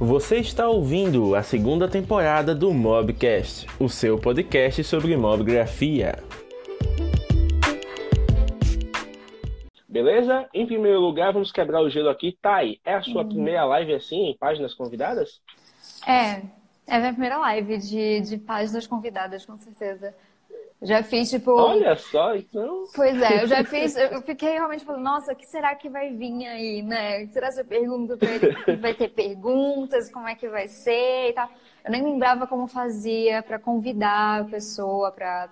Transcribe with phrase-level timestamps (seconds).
[0.00, 6.22] Você está ouvindo a segunda temporada do Mobcast, o seu podcast sobre mobgrafia.
[9.88, 10.48] Beleza?
[10.54, 12.38] Em primeiro lugar, vamos quebrar o gelo aqui.
[12.40, 13.28] Thay, é a sua uhum.
[13.28, 15.40] primeira live assim, em páginas convidadas?
[16.06, 16.42] É,
[16.86, 20.14] é a minha primeira live de, de páginas convidadas, com certeza.
[20.80, 21.50] Já fiz, tipo.
[21.52, 22.86] Olha só, então.
[22.94, 23.96] Pois é, eu já fiz.
[23.96, 27.26] Eu fiquei realmente falando, nossa, o que será que vai vir aí, né?
[27.28, 28.16] Será que pergunta
[28.80, 31.50] vai ter perguntas, como é que vai ser e tal.
[31.84, 35.48] Eu nem lembrava como fazia para convidar a pessoa para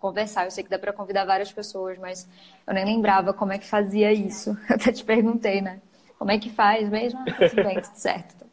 [0.00, 0.44] conversar.
[0.44, 2.28] Eu sei que dá para convidar várias pessoas, mas
[2.66, 4.56] eu nem lembrava como é que fazia isso.
[4.68, 5.80] Eu até te perguntei, né?
[6.18, 7.20] Como é que faz mesmo?
[7.20, 8.46] Ah, tudo bem, tudo certo.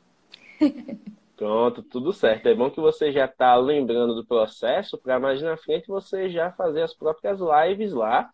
[1.44, 2.48] Pronto, tudo certo.
[2.48, 6.54] É bom que você já está lembrando do processo para mais na frente você já
[6.54, 8.30] fazer as próprias lives lá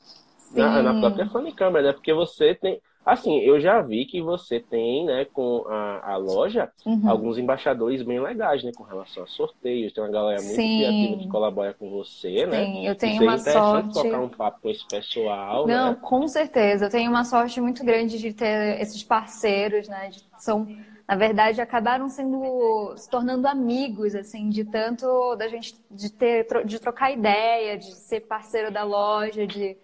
[0.54, 1.94] na, na, própria Câmera, né?
[1.94, 2.80] Porque você tem.
[3.04, 7.10] Assim, eu já vi que você tem, né, com a, a loja, uhum.
[7.10, 9.92] alguns embaixadores bem legais, né, com relação a sorteios.
[9.92, 10.78] Tem uma galera muito Sim.
[10.78, 12.66] criativa que colabora com você, né?
[12.66, 13.94] Sim, eu tenho uma sorte.
[13.94, 15.66] trocar um papo com esse pessoal.
[15.66, 15.98] Não, né?
[16.00, 16.86] com certeza.
[16.86, 20.10] Eu tenho uma sorte muito grande de ter esses parceiros, né?
[20.10, 20.68] De, são
[21.10, 26.78] na verdade, acabaram sendo se tornando amigos, assim, de tanto da gente de ter de
[26.78, 29.76] trocar ideia, de ser parceiro da loja, de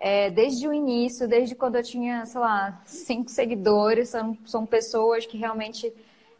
[0.00, 5.24] é, desde o início, desde quando eu tinha, sei lá, cinco seguidores, são, são pessoas
[5.24, 5.92] que realmente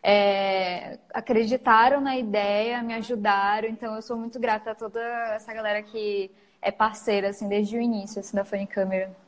[0.02, 5.00] é, acreditaram na ideia, me ajudaram, então eu sou muito grata a toda
[5.36, 9.21] essa galera que é parceira, assim, desde o início, assim, da Funny Camera.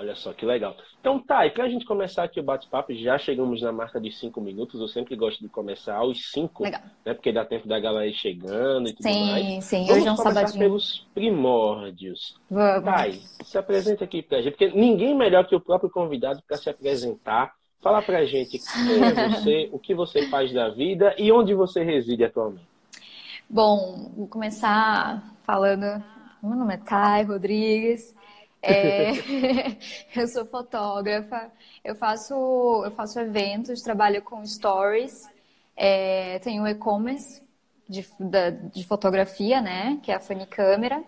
[0.00, 0.74] Olha só que legal.
[0.98, 4.10] Então tá, e para a gente começar aqui o bate-papo, já chegamos na marca de
[4.10, 4.80] cinco minutos.
[4.80, 6.80] Eu sempre gosto de começar aos cinco, legal.
[7.04, 7.12] né?
[7.12, 9.44] Porque dá tempo da galera ir chegando e tudo sim, mais.
[9.44, 9.92] Sim, sim.
[9.92, 10.58] Hoje é um sabadinho.
[10.58, 12.34] pelos primórdios.
[12.50, 12.84] Vamos.
[12.84, 13.12] Thay,
[13.44, 17.52] se apresenta aqui pra gente, porque ninguém melhor que o próprio convidado para se apresentar.
[17.82, 21.82] Fala pra gente quem é você, o que você faz da vida e onde você
[21.82, 22.66] reside atualmente.
[23.48, 26.02] Bom, vou começar falando.
[26.42, 28.14] Meu nome é Thay Rodrigues.
[28.62, 29.12] É,
[30.14, 31.50] eu sou fotógrafa,
[31.84, 32.34] eu faço,
[32.84, 35.28] eu faço eventos, trabalho com stories,
[35.76, 37.42] é, tenho e-commerce
[37.88, 38.06] de,
[38.72, 39.98] de fotografia, né?
[40.02, 41.02] Que é a Funny Câmera.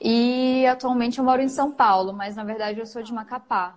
[0.00, 3.76] E atualmente eu moro em São Paulo, mas na verdade eu sou de Macapá.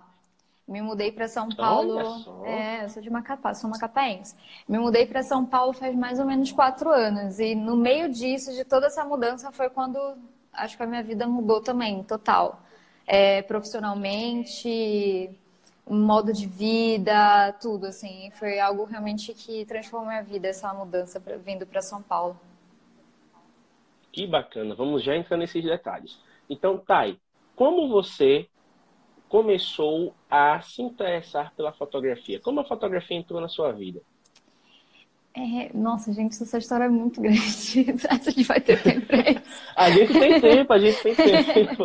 [0.66, 1.98] Me mudei para São Paulo.
[2.44, 4.34] É, eu sou de Macapá, sou macapaense.
[4.68, 7.40] Me mudei para São Paulo faz mais ou menos quatro anos.
[7.40, 9.98] E no meio disso, de toda essa mudança, foi quando
[10.52, 12.62] acho que a minha vida mudou também, total.
[13.06, 15.30] É, profissionalmente,
[15.88, 18.30] modo de vida, tudo, assim.
[18.32, 22.38] Foi algo realmente que transformou minha vida, essa mudança pra, vindo para São Paulo.
[24.12, 24.74] Que bacana.
[24.74, 26.18] Vamos já entrar nesses detalhes.
[26.48, 27.18] Então, Thay,
[27.56, 28.46] como você
[29.28, 32.38] começou a se interessar pela fotografia?
[32.38, 34.02] Como a fotografia entrou na sua vida?
[35.34, 37.40] É, nossa, gente, essa história é muito grande.
[38.08, 39.42] a gente vai ter tempo pra isso.
[39.74, 41.84] a gente tem tempo, a gente tem tempo.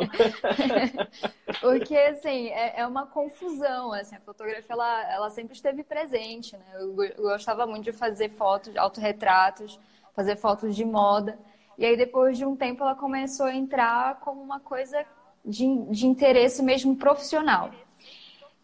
[1.62, 6.66] Porque, assim, é, é, uma confusão, assim, a fotografia, ela, ela sempre esteve presente, né?
[6.74, 9.80] Eu, eu gostava muito de fazer fotos, autorretratos,
[10.14, 11.40] fazer fotos de moda.
[11.78, 15.06] E aí, depois de um tempo, ela começou a entrar como uma coisa
[15.46, 17.72] de, de interesse mesmo profissional.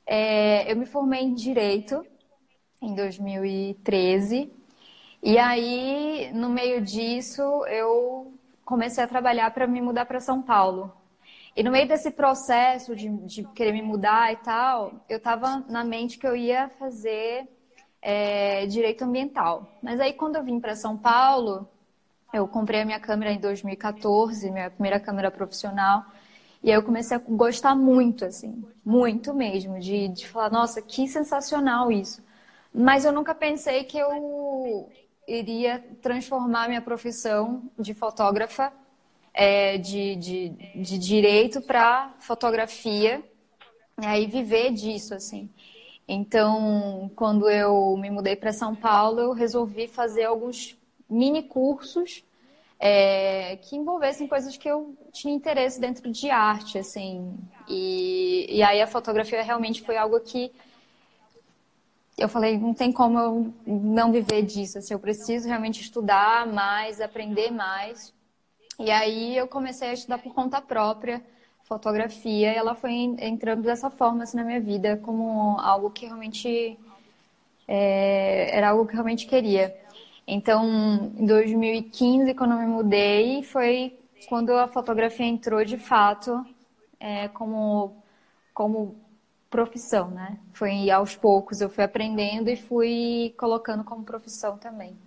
[0.05, 2.05] É, eu me formei em Direito
[2.81, 4.62] em 2013
[5.23, 8.33] e aí, no meio disso, eu
[8.65, 10.91] comecei a trabalhar para me mudar para São Paulo.
[11.55, 15.81] E no meio desse processo de, de querer me mudar e tal, eu estava na
[15.83, 17.47] mente que eu ia fazer
[18.01, 19.65] é, direito ambiental.
[19.81, 21.69] Mas aí, quando eu vim para São Paulo,
[22.33, 26.03] eu comprei a minha câmera em 2014, minha primeira câmera profissional.
[26.61, 31.07] E aí eu comecei a gostar muito, assim, muito mesmo, de, de falar, nossa, que
[31.07, 32.21] sensacional isso.
[32.73, 34.89] Mas eu nunca pensei que eu
[35.27, 38.71] iria transformar minha profissão de fotógrafa
[39.33, 43.23] é, de, de, de direito para fotografia
[43.97, 45.49] né, e viver disso, assim.
[46.07, 50.77] Então, quando eu me mudei para São Paulo, eu resolvi fazer alguns
[51.09, 52.23] mini cursos
[52.79, 57.33] é, que envolvessem coisas que eu tinha interesse dentro de arte, assim.
[57.67, 60.51] E, e aí a fotografia realmente foi algo que
[62.17, 67.01] eu falei, não tem como eu não viver disso, assim, eu preciso realmente estudar mais,
[67.01, 68.13] aprender mais.
[68.79, 71.21] E aí eu comecei a estudar por conta própria
[71.63, 76.77] fotografia e ela foi entrando dessa forma assim, na minha vida, como algo que realmente
[77.67, 79.75] é, era algo que realmente queria.
[80.27, 86.45] Então, em 2015, quando eu me mudei, foi quando a fotografia entrou de fato
[86.99, 88.01] é, como,
[88.53, 88.95] como
[89.53, 90.39] profissão, né?
[90.51, 94.97] Foi aos poucos eu fui aprendendo e fui colocando como profissão também.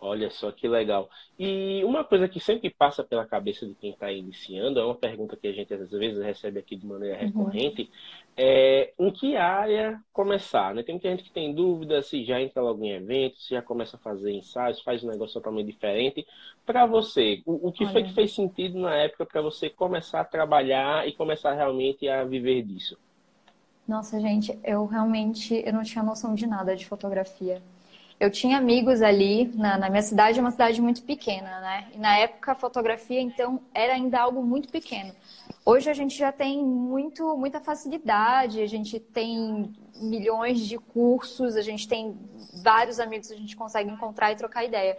[0.00, 1.10] Olha só que legal.
[1.36, 5.36] E uma coisa que sempre passa pela cabeça de quem está iniciando, é uma pergunta
[5.36, 7.26] que a gente às vezes recebe aqui de maneira uhum.
[7.26, 7.88] recorrente, uhum.
[8.36, 10.74] É em que área começar?
[10.74, 10.82] Né?
[10.82, 13.96] Tem muita gente que tem dúvida se já entra logo em evento, se já começa
[13.96, 16.26] a fazer ensaios, faz um negócio totalmente diferente.
[16.64, 17.92] Para você, o, o que Olha.
[17.92, 22.24] foi que fez sentido na época para você começar a trabalhar e começar realmente a
[22.24, 22.98] viver disso?
[23.88, 27.62] Nossa, gente, eu realmente eu não tinha noção de nada de fotografia
[28.18, 31.88] eu tinha amigos ali, na, na, minha cidade é uma cidade muito pequena, né?
[31.94, 35.14] E na época a fotografia, então, era ainda algo muito pequeno.
[35.64, 41.62] Hoje a gente já tem muito, muita facilidade, a gente tem milhões de cursos, a
[41.62, 42.16] gente tem
[42.62, 44.96] vários amigos a gente consegue encontrar e trocar ideia.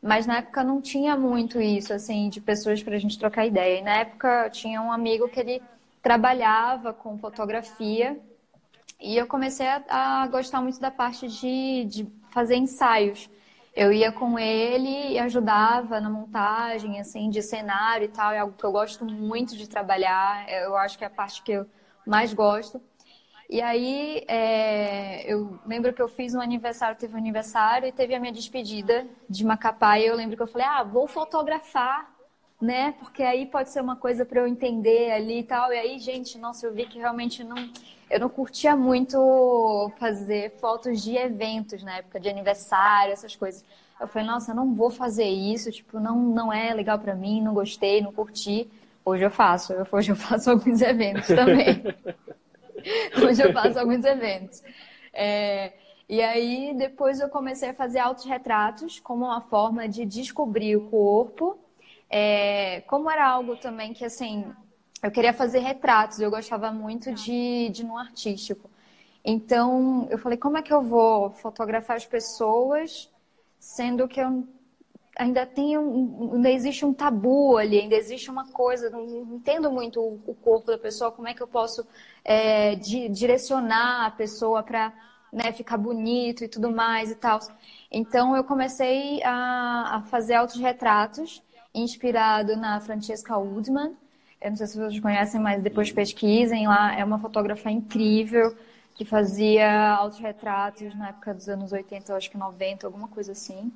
[0.00, 3.80] Mas na época não tinha muito isso, assim, de pessoas para a gente trocar ideia.
[3.80, 5.60] E na época tinha um amigo que ele
[6.00, 8.16] trabalhava com fotografia
[9.00, 12.04] e eu comecei a, a gostar muito da parte de, de
[12.36, 13.30] fazer ensaios.
[13.74, 18.30] Eu ia com ele e ajudava na montagem, assim, de cenário e tal.
[18.30, 20.46] É algo que eu gosto muito de trabalhar.
[20.50, 21.66] Eu acho que é a parte que eu
[22.06, 22.78] mais gosto.
[23.48, 28.14] E aí, é, eu lembro que eu fiz um aniversário, teve um aniversário e teve
[28.14, 29.98] a minha despedida de Macapá.
[29.98, 32.15] E eu lembro que eu falei, ah, vou fotografar,
[32.60, 32.92] né?
[32.98, 35.72] Porque aí pode ser uma coisa para eu entender ali e tal.
[35.72, 37.56] E aí, gente, nossa, eu vi que realmente não
[38.08, 43.64] eu não curtia muito fazer fotos de eventos na época de aniversário, essas coisas.
[44.00, 47.52] Eu falei, nossa, não vou fazer isso, tipo, não, não é legal para mim, não
[47.52, 48.68] gostei, não curti.
[49.04, 51.82] Hoje eu faço, hoje eu faço alguns eventos também.
[53.24, 54.62] hoje eu faço alguns eventos.
[55.12, 55.72] É,
[56.08, 61.58] e aí depois eu comecei a fazer autorretratos como uma forma de descobrir o corpo.
[62.08, 64.44] É, como era algo também que assim
[65.02, 68.70] eu queria fazer retratos, eu gostava muito de, de no artístico.
[69.24, 73.12] Então, eu falei, como é que eu vou fotografar as pessoas,
[73.58, 74.46] sendo que eu
[75.18, 79.04] ainda tenho, ainda existe um tabu ali, ainda existe uma coisa, não
[79.34, 81.86] entendo muito o, corpo da pessoa, como é que eu posso
[82.24, 84.92] é, di, direcionar a pessoa para
[85.32, 87.40] né, ficar bonito e tudo mais e tal.
[87.90, 91.42] Então, eu comecei a, a fazer autorretratos,
[91.82, 93.94] inspirado na Francesca Woodman,
[94.40, 96.94] eu não sei se vocês conhecem, mas depois pesquisem lá.
[96.94, 98.56] É uma fotógrafa incrível
[98.94, 103.72] que fazia autorretratos na época dos anos 80, acho que 90, alguma coisa assim.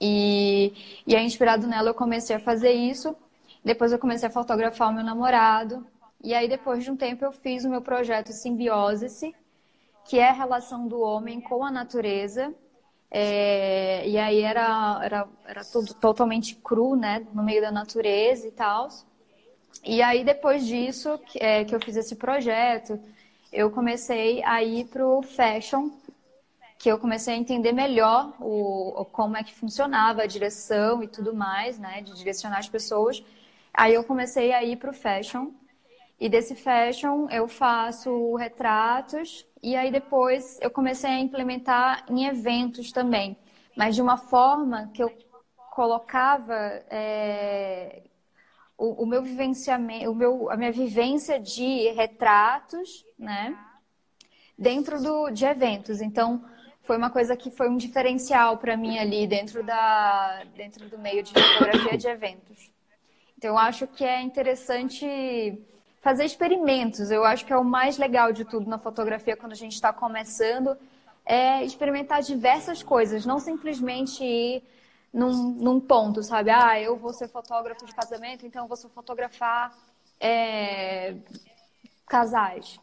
[0.00, 0.72] E,
[1.06, 3.16] e aí, inspirado nela, eu comecei a fazer isso.
[3.64, 5.86] Depois eu comecei a fotografar o meu namorado.
[6.22, 9.34] E aí, depois de um tempo, eu fiz o meu projeto Simbiose,
[10.04, 12.54] que é a relação do homem com a natureza.
[13.14, 17.26] É, e aí era, era, era tudo totalmente cru, né?
[17.34, 18.88] No meio da natureza e tal.
[19.84, 22.98] E aí, depois disso, que, é, que eu fiz esse projeto,
[23.52, 25.90] eu comecei a ir para o fashion,
[26.78, 31.34] que eu comecei a entender melhor o, como é que funcionava a direção e tudo
[31.34, 33.22] mais, né, de direcionar as pessoas.
[33.74, 35.50] Aí eu comecei a ir para o fashion,
[36.18, 42.90] e desse fashion eu faço retratos, e aí depois eu comecei a implementar em eventos
[42.90, 43.36] também,
[43.76, 45.12] mas de uma forma que eu
[45.70, 46.54] colocava
[46.90, 48.02] é,
[48.76, 53.56] o, o meu vivenciamento, o meu, a minha vivência de retratos, né?
[54.58, 56.00] Dentro do, de eventos.
[56.00, 56.44] Então,
[56.82, 61.22] foi uma coisa que foi um diferencial para mim ali dentro, da, dentro do meio
[61.22, 62.70] de fotografia de eventos.
[63.38, 65.06] Então, eu acho que é interessante
[66.02, 67.10] fazer experimentos.
[67.10, 69.92] Eu acho que é o mais legal de tudo na fotografia quando a gente está
[69.92, 70.76] começando,
[71.24, 74.64] é experimentar diversas coisas, não simplesmente ir
[75.14, 76.50] num, num ponto, sabe?
[76.50, 79.72] Ah, eu vou ser fotógrafo de casamento, então eu vou fotografar
[80.20, 81.14] é,
[82.06, 82.80] casais.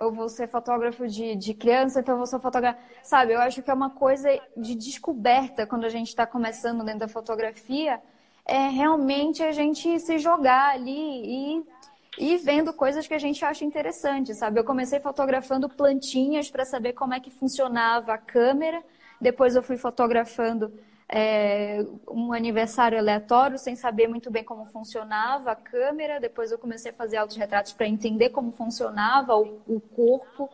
[0.00, 2.80] Eu vou ser fotógrafo de, de criança, então eu vou ser fotógrafo.
[3.02, 7.00] Sabe, eu acho que é uma coisa de descoberta quando a gente está começando dentro
[7.00, 8.00] da fotografia.
[8.46, 11.77] É realmente a gente se jogar ali e
[12.18, 14.58] e vendo coisas que a gente acha interessante, sabe?
[14.58, 18.82] Eu comecei fotografando plantinhas para saber como é que funcionava a câmera,
[19.20, 20.72] depois eu fui fotografando
[21.08, 26.20] é, um aniversário aleatório, sem saber muito bem como funcionava a câmera.
[26.20, 30.50] Depois eu comecei a fazer autorretratos para entender como funcionava o, o corpo.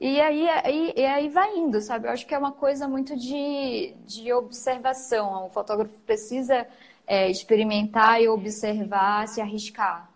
[0.00, 2.06] E aí, aí, e aí vai indo, sabe?
[2.06, 5.46] Eu acho que é uma coisa muito de, de observação.
[5.46, 6.66] O fotógrafo precisa
[7.06, 10.10] é, experimentar e observar, se arriscar.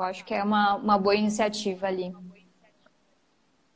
[0.00, 2.10] Eu acho que é uma, uma boa iniciativa ali.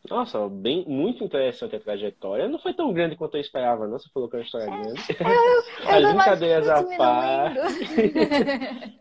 [0.09, 2.47] Nossa, bem, muito interessante a trajetória.
[2.47, 3.99] Não foi tão grande quanto eu esperava, não.
[3.99, 5.01] Você falou que é uma história é, grande.
[5.19, 7.59] Eu, eu, As brincadeiras à parte.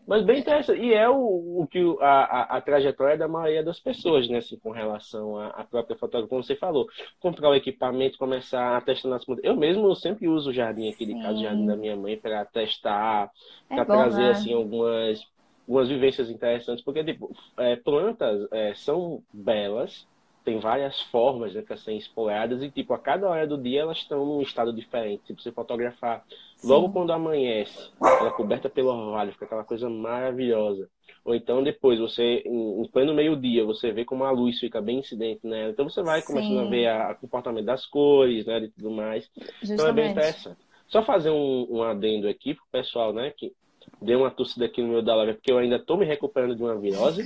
[0.06, 0.80] Mas bem interessante.
[0.80, 4.38] E é o, o que a, a, a, trajetória da maioria das pessoas, né?
[4.38, 6.86] Assim, com relação à, à própria fotografia, como você falou.
[7.20, 11.20] Comprar o equipamento, começar a testar nas Eu mesmo sempre uso o jardim aqui de
[11.20, 13.30] casa, o jardim da minha mãe, para testar,
[13.68, 14.30] para é trazer né?
[14.30, 15.20] assim algumas,
[15.66, 16.84] algumas vivências interessantes.
[16.84, 20.06] Porque, tipo, é, plantas é, são belas
[20.44, 23.96] tem várias formas né, para serem exploradas e, tipo, a cada hora do dia elas
[23.96, 25.24] estão num estado diferente.
[25.24, 26.22] Tipo, você fotografar
[26.56, 26.68] Sim.
[26.68, 30.88] logo quando amanhece, ela coberta pelo orvalho, fica aquela coisa maravilhosa.
[31.24, 34.98] Ou então depois, você, em, em pleno meio-dia, você vê como a luz fica bem
[34.98, 35.70] incidente nela.
[35.70, 36.26] Então você vai Sim.
[36.26, 39.30] começando a ver o comportamento das cores, né, e tudo mais.
[39.62, 39.72] Justamente.
[39.72, 40.58] Então é bem interessante.
[40.88, 43.50] Só fazer um, um adendo aqui pro pessoal, né, que
[44.00, 46.62] dei uma tossida aqui no meu da live, porque eu ainda estou me recuperando de
[46.62, 47.22] uma virose.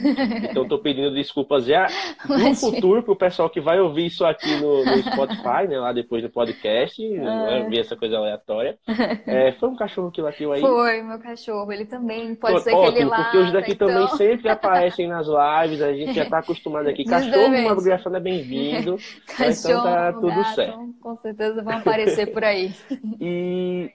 [0.51, 1.87] então estou pedindo desculpas já
[2.29, 5.79] no futuro para o pessoal que vai ouvir isso aqui no, no Spotify, né?
[5.79, 7.67] Lá depois do podcast, ah.
[7.69, 8.79] ver essa coisa aleatória.
[9.27, 10.61] É, foi um cachorro que latiu aí?
[10.61, 11.71] Foi, meu cachorro.
[11.71, 13.89] Ele também pode Pô, ser ótimo, que ele lata, porque os daqui então...
[13.89, 17.05] também sempre aparecem nas lives, a gente já está acostumado aqui.
[17.05, 18.97] Cachorro, uma obrigação é bem-vindo.
[19.39, 20.95] então tá tudo gato, certo.
[21.01, 22.73] Com certeza vão aparecer por aí.
[23.21, 23.91] E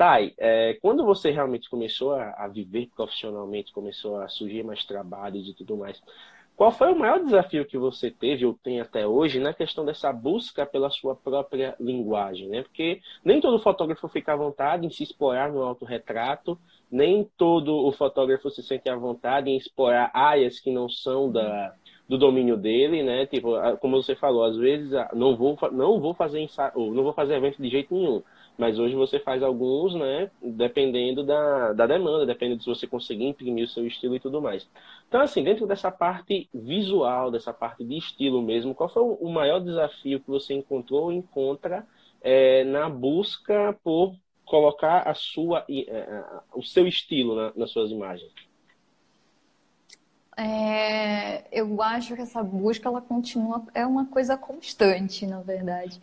[0.00, 5.46] Thay, é, quando você realmente começou a, a, viver profissionalmente, começou a surgir mais trabalhos
[5.46, 6.02] e tudo mais,
[6.56, 10.10] qual foi o maior desafio que você teve ou tem até hoje na questão dessa
[10.10, 12.62] busca pela sua própria linguagem, né?
[12.62, 16.58] Porque nem todo fotógrafo fica à vontade em se explorar no autorretrato,
[16.90, 21.74] nem todo o fotógrafo se sente à vontade em explorar áreas que não são da,
[22.08, 23.26] do domínio dele, né?
[23.26, 27.60] Tipo, como você falou, às vezes não vou, não vou fazer não vou fazer evento
[27.60, 28.22] de jeito nenhum.
[28.60, 30.30] Mas hoje você faz alguns, né?
[30.42, 34.42] Dependendo da, da demanda, dependendo de se você conseguir imprimir o seu estilo e tudo
[34.42, 34.68] mais.
[35.08, 39.60] Então, assim, dentro dessa parte visual, dessa parte de estilo mesmo, qual foi o maior
[39.60, 41.86] desafio que você encontrou ou encontra
[42.20, 44.14] é, na busca por
[44.44, 46.22] colocar a sua, é,
[46.54, 48.30] o seu estilo na, nas suas imagens?
[50.42, 56.00] É, eu acho que essa busca ela continua é uma coisa constante, na verdade.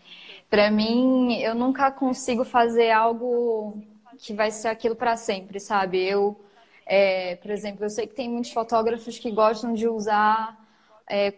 [0.47, 3.81] Para mim, eu nunca consigo fazer algo
[4.19, 6.03] que vai ser aquilo para sempre, sabe?
[6.03, 6.39] Eu,
[6.85, 10.55] é, por exemplo, eu sei que tem muitos fotógrafos que gostam de usar.
[11.09, 11.33] É...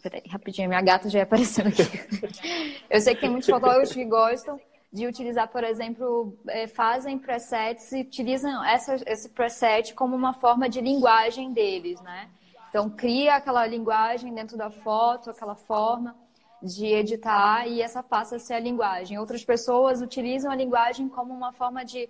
[0.00, 1.82] Peraí, rapidinho, minha gata já ia aparecendo aqui.
[2.88, 4.60] eu sei que tem muitos fotógrafos que gostam
[4.92, 10.68] de utilizar, por exemplo, é, fazem presets e utilizam essa, esse preset como uma forma
[10.68, 12.28] de linguagem deles, né?
[12.68, 16.16] Então, cria aquela linguagem dentro da foto, aquela forma
[16.62, 19.18] de editar e essa passa a ser a linguagem.
[19.18, 22.08] Outras pessoas utilizam a linguagem como uma forma de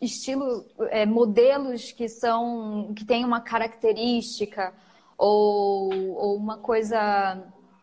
[0.00, 4.72] estilo, é, modelos que são que têm uma característica
[5.16, 7.42] ou, ou uma coisa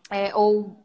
[0.10, 0.78] é, ou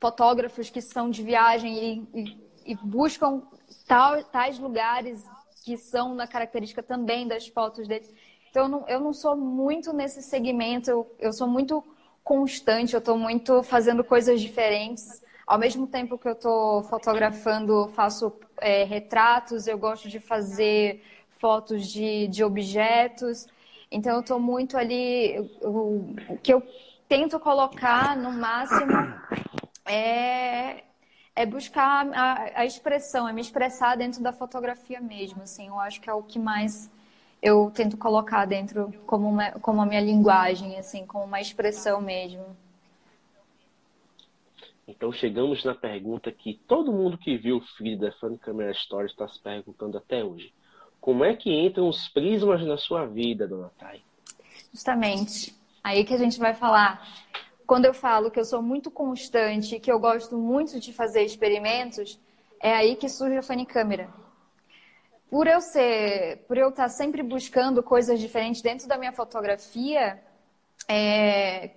[0.00, 3.42] fotógrafos que são de viagem e, e, e buscam
[3.86, 5.24] tal, tais lugares
[5.64, 8.12] que são na característica também das fotos deles.
[8.50, 11.82] Então, eu não, eu não sou muito nesse segmento, eu, eu sou muito
[12.22, 15.22] constante, eu estou muito fazendo coisas diferentes.
[15.46, 21.02] Ao mesmo tempo que eu estou fotografando, faço é, retratos, eu gosto de fazer
[21.38, 23.46] fotos de, de objetos.
[23.90, 25.38] Então, eu estou muito ali.
[25.62, 26.62] O que eu
[27.08, 28.92] tento colocar no máximo
[29.84, 30.84] é,
[31.34, 35.42] é buscar a, a expressão, é me expressar dentro da fotografia mesmo.
[35.42, 36.90] Assim, eu acho que é o que mais
[37.42, 42.44] eu tento colocar dentro como, uma, como a minha linguagem, assim, como uma expressão mesmo.
[44.86, 49.26] Então chegamos na pergunta que todo mundo que viu o Frida Fan Camera Stories está
[49.28, 50.52] se perguntando até hoje.
[51.00, 54.02] Como é que entram os prismas na sua vida, dona Thay?
[54.72, 55.54] Justamente.
[55.82, 57.04] Aí que a gente vai falar.
[57.72, 62.20] Quando eu falo que eu sou muito constante, que eu gosto muito de fazer experimentos,
[62.60, 64.12] é aí que surge a Funny Câmera
[65.30, 70.22] por eu ser, por eu estar sempre buscando coisas diferentes dentro da minha fotografia,
[70.86, 71.70] é,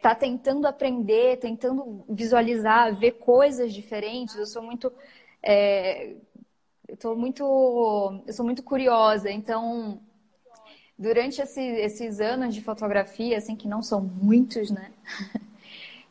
[0.00, 4.36] tá tentando aprender, tentando visualizar, ver coisas diferentes.
[4.36, 4.92] Eu sou muito,
[5.42, 6.14] é,
[6.86, 7.42] eu tô muito,
[8.24, 9.28] eu sou muito curiosa.
[9.32, 10.00] Então,
[10.98, 14.90] durante esse, esses anos de fotografia, assim que não são muitos, né?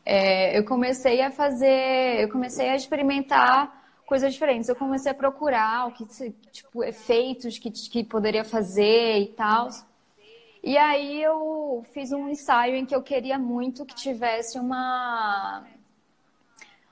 [0.04, 4.68] É, eu comecei a fazer, eu comecei a experimentar coisas diferentes.
[4.68, 6.04] Eu comecei a procurar o que,
[6.50, 9.68] tipo, efeitos que, que poderia fazer e tal.
[10.62, 15.64] E aí eu fiz um ensaio em que eu queria muito que tivesse uma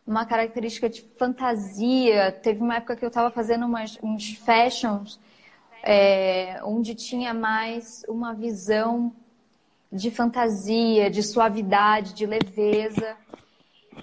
[0.06, 2.32] uma característica de fantasia.
[2.32, 5.20] Teve uma época que eu estava fazendo umas, uns fashions
[5.82, 9.12] é, onde tinha mais uma visão
[9.92, 13.16] de fantasia, de suavidade, de leveza.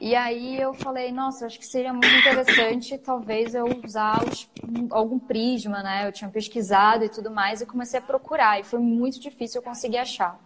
[0.01, 4.49] E aí eu falei, nossa, acho que seria muito interessante talvez eu usar os,
[4.91, 6.07] algum prisma, né?
[6.07, 9.63] Eu tinha pesquisado e tudo mais e comecei a procurar e foi muito difícil eu
[9.63, 10.39] conseguir achar.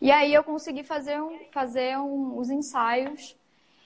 [0.00, 3.34] E aí eu consegui fazer, um, fazer um, os ensaios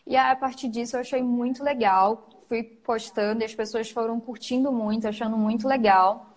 [0.07, 2.29] e a partir disso eu achei muito legal.
[2.49, 6.36] Fui postando e as pessoas foram curtindo muito, achando muito legal.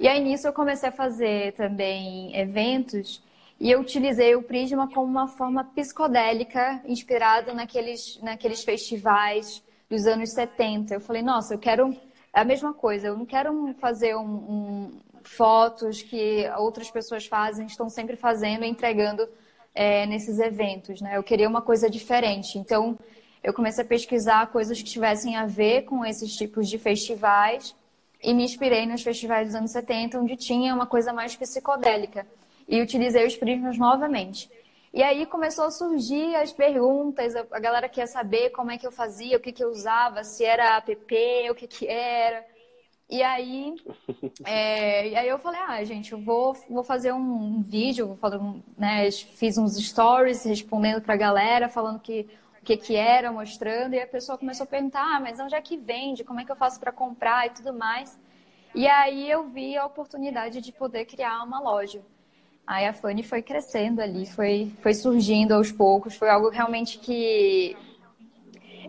[0.00, 3.22] E aí nisso eu comecei a fazer também eventos
[3.60, 10.32] e eu utilizei o Prisma como uma forma psicodélica, inspirado naqueles, naqueles festivais dos anos
[10.32, 10.94] 70.
[10.94, 11.96] Eu falei, nossa, eu quero
[12.32, 17.88] a mesma coisa, eu não quero fazer um, um, fotos que outras pessoas fazem, estão
[17.88, 19.28] sempre fazendo entregando
[19.74, 21.16] é, nesses eventos, né?
[21.16, 22.58] Eu queria uma coisa diferente.
[22.58, 22.98] Então,
[23.44, 27.76] eu comecei a pesquisar coisas que tivessem a ver com esses tipos de festivais
[28.22, 32.26] e me inspirei nos festivais dos anos 70, onde tinha uma coisa mais psicodélica
[32.68, 34.48] e utilizei os prismas novamente.
[34.94, 38.92] E aí começou a surgir as perguntas, a galera quer saber como é que eu
[38.92, 40.92] fazia, o que, que eu usava, se era app,
[41.50, 42.44] o que, que era.
[43.08, 43.74] E aí,
[44.44, 48.62] é, e aí eu falei, ah, gente, eu vou, vou fazer um, vídeo, vou um,
[48.76, 52.28] né, fiz uns stories respondendo pra galera, falando que
[52.62, 55.60] o que, que era, mostrando, e a pessoa começou a perguntar, ah, mas onde é
[55.60, 56.22] que vende?
[56.22, 58.16] Como é que eu faço para comprar e tudo mais?
[58.72, 62.00] E aí eu vi a oportunidade de poder criar uma loja.
[62.64, 67.76] Aí a Fanny foi crescendo ali, foi, foi surgindo aos poucos, foi algo realmente que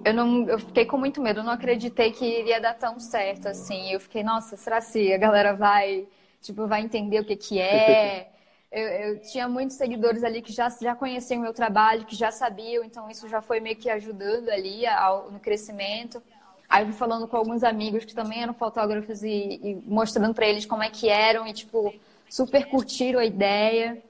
[0.06, 3.48] eu não eu fiquei com muito medo, eu não acreditei que iria dar tão certo
[3.48, 3.92] assim.
[3.92, 6.06] Eu fiquei, nossa, será se a galera vai,
[6.42, 8.30] tipo, vai entender o que que é?
[8.74, 12.32] Eu, eu tinha muitos seguidores ali que já, já conheciam o meu trabalho, que já
[12.32, 16.24] sabiam, então isso já foi meio que ajudando ali ao, no crescimento.
[16.68, 20.48] Aí eu fui falando com alguns amigos que também eram fotógrafos e, e mostrando para
[20.48, 21.94] eles como é que eram e, tipo,
[22.28, 24.02] super curtiram a ideia.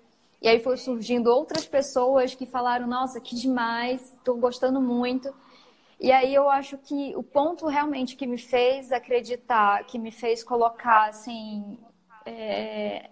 [0.41, 5.33] E aí foi surgindo outras pessoas que falaram: nossa, que demais, estou gostando muito.
[5.99, 10.41] E aí eu acho que o ponto realmente que me fez acreditar, que me fez
[10.41, 11.77] colocar assim.
[12.25, 13.09] É,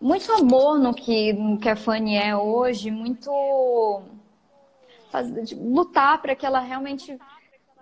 [0.00, 3.30] muito amor no que, no que a Fanny é hoje, muito
[5.56, 7.18] lutar para que ela realmente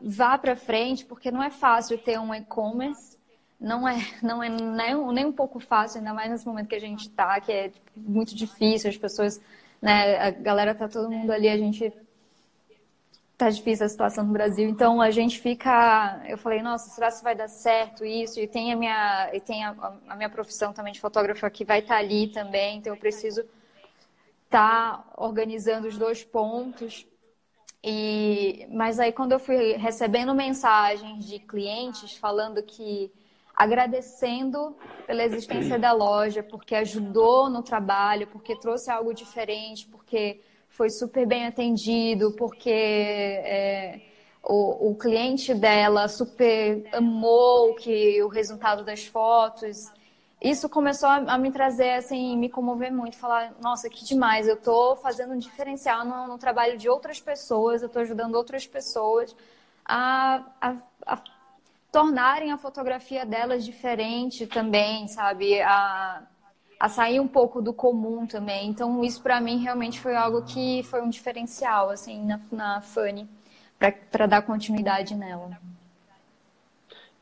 [0.00, 3.14] vá para frente, porque não é fácil ter um e-commerce
[3.64, 6.80] não é, não é nem, nem um pouco fácil, ainda mais nesse momento que a
[6.80, 9.40] gente está, que é muito difícil, as pessoas,
[9.80, 11.92] né, a galera tá todo mundo ali, a gente
[13.36, 17.22] tá difícil a situação no Brasil, então a gente fica, eu falei, nossa, será que
[17.22, 18.38] vai dar certo isso?
[18.38, 19.74] E tem a minha, e tem a,
[20.08, 23.40] a minha profissão também de fotógrafa que vai estar tá ali também, então eu preciso
[24.44, 27.06] estar tá organizando os dois pontos.
[27.82, 33.12] E, mas aí quando eu fui recebendo mensagens de clientes falando que
[33.54, 40.40] agradecendo pela existência da loja, porque ajudou no trabalho, porque trouxe algo diferente, porque
[40.74, 44.00] foi super bem atendido, porque é,
[44.42, 49.92] o, o, cliente dela super amou que o resultado das fotos.
[50.42, 54.54] Isso começou a, a, me trazer, assim, me comover muito, falar, nossa, que demais, eu
[54.54, 59.34] estou fazendo um diferencial no, no, trabalho de outras pessoas, eu estou ajudando outras pessoas
[59.84, 61.22] a, a, a
[61.92, 65.62] tornarem a fotografia delas diferente também, sabe?
[65.62, 66.24] A,
[66.84, 68.68] a sair um pouco do comum também.
[68.68, 73.26] Então, isso para mim realmente foi algo que foi um diferencial, assim, na, na Fanny,
[74.12, 75.58] para dar continuidade nela.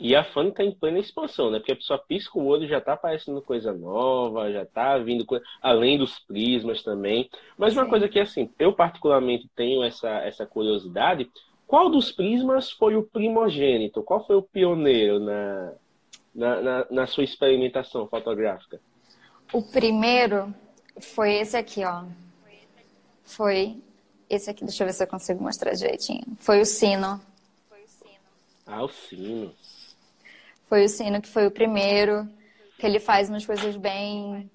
[0.01, 1.61] E a Fanny está em plena expansão, né?
[1.61, 5.45] Porque a pessoa pisca o olho já está aparecendo coisa nova, já está vindo coisa...
[5.63, 7.31] além dos prismas também.
[7.57, 7.91] Mas uma Sim.
[7.91, 11.31] coisa que, assim, eu particularmente tenho essa, essa curiosidade,
[11.69, 14.03] qual dos prismas foi o primogênito?
[14.03, 15.73] Qual foi o pioneiro na,
[16.35, 18.81] na, na, na sua experimentação fotográfica?
[19.53, 20.55] O primeiro
[20.99, 22.05] foi esse aqui, ó.
[23.23, 23.83] Foi
[24.29, 24.65] esse aqui.
[24.65, 26.25] Deixa eu ver se eu consigo mostrar direitinho.
[26.39, 27.21] Foi o sino.
[28.67, 29.55] Ah, o sino.
[30.69, 32.27] Foi o sino que foi o primeiro.
[32.79, 34.51] Que ele faz umas coisas bem.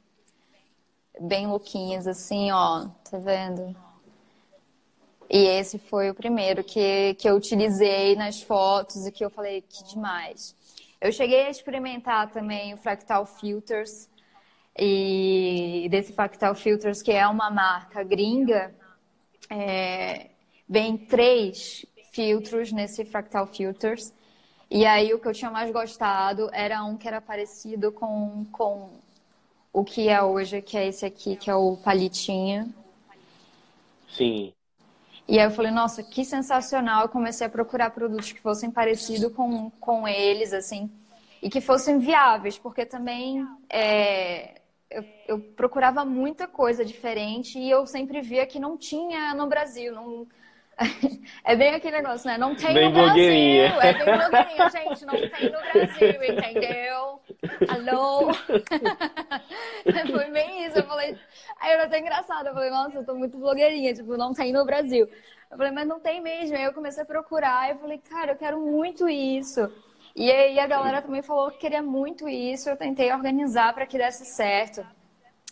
[1.20, 2.88] Bem louquinhas, assim, ó.
[3.10, 3.76] Tá vendo?
[5.30, 9.62] E esse foi o primeiro que, que eu utilizei nas fotos e que eu falei
[9.62, 10.56] que demais.
[11.00, 14.10] Eu cheguei a experimentar também o Fractal Filters,
[14.78, 18.74] e desse Fractal Filters, que é uma marca gringa,
[19.50, 20.28] é,
[20.68, 24.14] vem três filtros nesse Fractal Filters.
[24.70, 28.90] E aí o que eu tinha mais gostado era um que era parecido com, com
[29.72, 32.74] o que é hoje, que é esse aqui, que é o palitinho.
[34.10, 34.54] Sim.
[35.28, 37.04] E aí eu falei, nossa, que sensacional.
[37.04, 40.90] Eu comecei a procurar produtos que fossem parecidos com, com eles, assim,
[41.42, 44.57] e que fossem viáveis, porque também é,
[44.90, 49.94] eu, eu, procurava muita coisa diferente e eu sempre via que não tinha no Brasil.
[49.94, 50.28] Não...
[51.44, 52.38] É bem aquele negócio, né?
[52.38, 53.24] Não tem bem no Brasil.
[53.24, 55.06] É bem blogueirinha, gente.
[55.06, 57.22] Não tem no Brasil, entendeu?
[57.68, 58.34] Alô?
[60.12, 60.78] Foi bem isso.
[60.78, 61.18] Eu falei.
[61.60, 62.48] Aí eu até engraçado.
[62.48, 63.94] Eu falei, nossa, eu tô muito blogueirinha.
[63.94, 65.10] Tipo, não tem no Brasil.
[65.50, 66.56] Eu falei, mas não tem mesmo.
[66.56, 67.68] Aí eu comecei a procurar.
[67.68, 69.72] E eu falei, cara, eu quero muito isso.
[70.18, 72.68] E aí a galera também falou que queria muito isso.
[72.68, 74.84] Eu tentei organizar para que desse certo.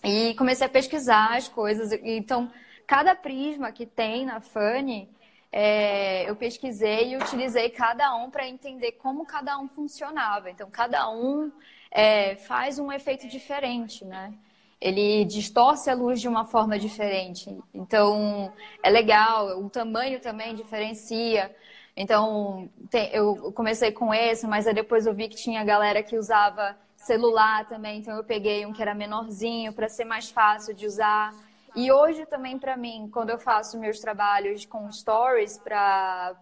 [0.03, 1.91] E comecei a pesquisar as coisas.
[2.01, 2.51] Então,
[2.87, 5.07] cada prisma que tem na Funny,
[5.51, 10.49] é, eu pesquisei e utilizei cada um para entender como cada um funcionava.
[10.49, 11.51] Então, cada um
[11.91, 14.33] é, faz um efeito diferente, né?
[14.81, 17.55] Ele distorce a luz de uma forma diferente.
[17.71, 18.51] Então,
[18.81, 19.63] é legal.
[19.63, 21.55] O tamanho também diferencia.
[21.97, 26.17] Então, tem, eu comecei com esse, mas aí depois eu vi que tinha galera que
[26.17, 30.85] usava celular também, então eu peguei um que era menorzinho para ser mais fácil de
[30.85, 31.33] usar.
[31.75, 36.35] E hoje também para mim, quando eu faço meus trabalhos com stories para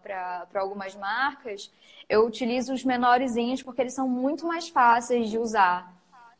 [0.55, 1.71] algumas marcas,
[2.07, 5.91] eu utilizo os menorzinhos porque eles são muito mais fáceis de usar.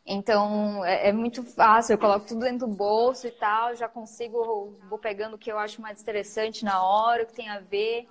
[0.06, 4.73] Então é, é, muito fácil, eu coloco tudo dentro do bolso e tal, já consigo,
[4.89, 8.08] vou pegando o que eu acho mais interessante na hora, o que tem a ver.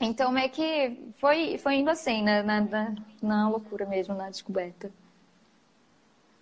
[0.00, 2.42] Então, meio que foi, foi indo assim, né?
[2.42, 4.90] na, na, na loucura mesmo, na descoberta.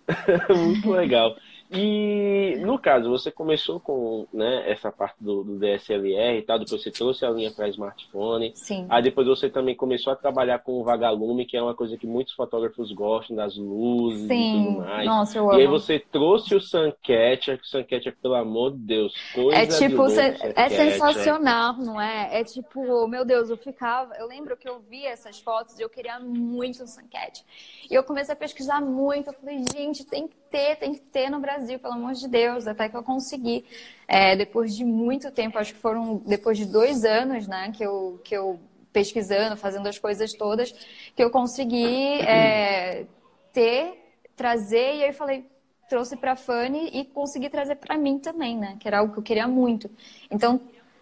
[0.49, 1.35] Muito legal.
[1.71, 6.81] E no caso, você começou com né, essa parte do, do, DSLR e tal, depois
[6.81, 8.51] você trouxe a linha para smartphone.
[8.55, 8.87] Sim.
[8.89, 12.07] Aí depois você também começou a trabalhar com o vagalume, que é uma coisa que
[12.07, 14.33] muitos fotógrafos gostam, das luzes Sim.
[14.33, 15.05] e tudo mais.
[15.05, 15.59] Nossa, eu amo.
[15.59, 19.67] E aí você trouxe o Suncatcher, que o Suncatcher, pelo amor de Deus, coisa É
[19.67, 22.39] tipo, louco, é sensacional, não é?
[22.39, 24.15] É tipo, meu Deus, eu ficava.
[24.15, 27.45] Eu lembro que eu via essas fotos e eu queria muito um Suncatcher.
[27.89, 31.29] E eu comecei a pesquisar muito, eu falei, gente, tem que ter, tem que ter
[31.29, 33.65] no Brasil, pelo amor de Deus, até que eu consegui.
[34.07, 38.19] É, depois de muito tempo, acho que foram depois de dois anos, né, que eu,
[38.23, 38.59] que eu
[38.91, 40.71] pesquisando, fazendo as coisas todas,
[41.15, 43.05] que eu consegui é,
[43.53, 45.45] ter, trazer, e aí falei,
[45.87, 49.19] trouxe para a Fanny e consegui trazer para mim também, né, que era algo que
[49.19, 49.89] eu queria muito.
[50.31, 50.61] Então,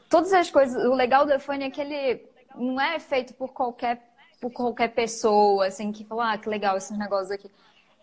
[0.09, 4.05] todas as coisas, o legal da Fanny é que ele não é feito por qualquer
[4.39, 7.49] por qualquer pessoa, assim, que fala, ah, que legal esses negócios aqui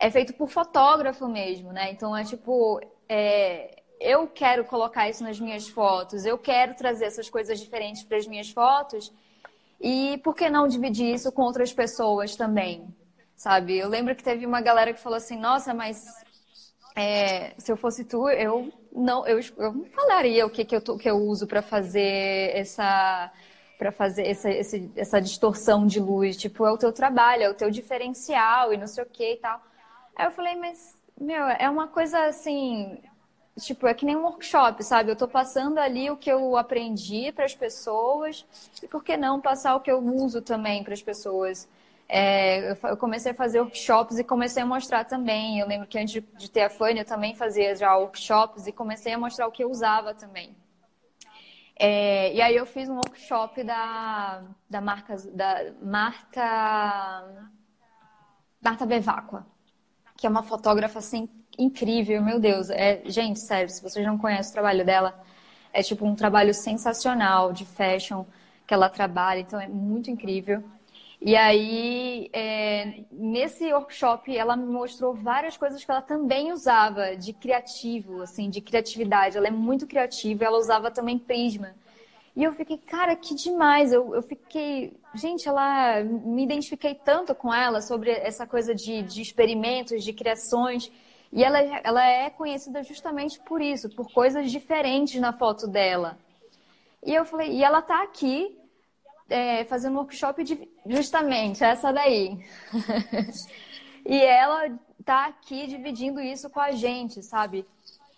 [0.04, 1.90] é feito por fotógrafo mesmo, né?
[1.90, 7.30] Então é tipo, é, eu quero colocar isso nas minhas fotos, eu quero trazer essas
[7.30, 9.10] coisas diferentes para as minhas fotos.
[9.80, 12.86] E por que não dividir isso com outras pessoas também?
[13.34, 13.78] Sabe?
[13.78, 16.04] Eu lembro que teve uma galera que falou assim: nossa, mas
[16.94, 20.82] é, se eu fosse tu, eu não, eu, eu não falaria o que, que, eu,
[20.82, 23.32] que eu uso para fazer essa
[23.78, 24.50] para fazer essa,
[24.94, 26.36] essa distorção de luz.
[26.36, 29.36] Tipo, é o teu trabalho, é o teu diferencial e não sei o que e
[29.36, 29.60] tal.
[30.16, 32.98] Aí eu falei, mas, meu, é uma coisa assim.
[33.60, 35.10] Tipo, é que nem um workshop, sabe?
[35.10, 38.44] Eu tô passando ali o que eu aprendi para as pessoas,
[38.82, 41.68] e por que não passar o que eu uso também para as pessoas?
[42.08, 45.60] É, eu comecei a fazer workshops e comecei a mostrar também.
[45.60, 49.12] Eu lembro que antes de ter a Fanny, eu também fazia já workshops e comecei
[49.12, 50.54] a mostrar o que eu usava também.
[51.76, 57.50] É, e aí eu fiz um workshop da, da marca da Marta
[58.60, 59.53] Marta Bevacqua
[60.16, 62.70] que é uma fotógrafa assim incrível, meu Deus.
[62.70, 65.20] É, gente, sério, se vocês não conhecem o trabalho dela,
[65.72, 68.24] é tipo um trabalho sensacional de fashion
[68.66, 70.62] que ela trabalha, então é muito incrível.
[71.20, 77.32] E aí, é, nesse workshop, ela me mostrou várias coisas que ela também usava de
[77.32, 79.36] criativo, assim, de criatividade.
[79.36, 81.74] Ela é muito criativa, ela usava também prisma.
[82.36, 83.92] E eu fiquei, cara, que demais.
[83.92, 84.96] Eu, eu fiquei.
[85.14, 86.02] Gente, ela.
[86.02, 90.90] Me identifiquei tanto com ela sobre essa coisa de, de experimentos, de criações.
[91.32, 96.16] E ela, ela é conhecida justamente por isso, por coisas diferentes na foto dela.
[97.04, 98.56] E eu falei, e ela tá aqui
[99.28, 102.38] é, fazendo um workshop de justamente essa daí.
[104.06, 107.66] e ela tá aqui dividindo isso com a gente, sabe?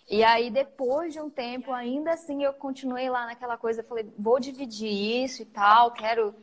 [0.09, 4.39] E aí, depois de um tempo, ainda assim, eu continuei lá naquela coisa, falei, vou
[4.39, 6.33] dividir isso e tal, quero.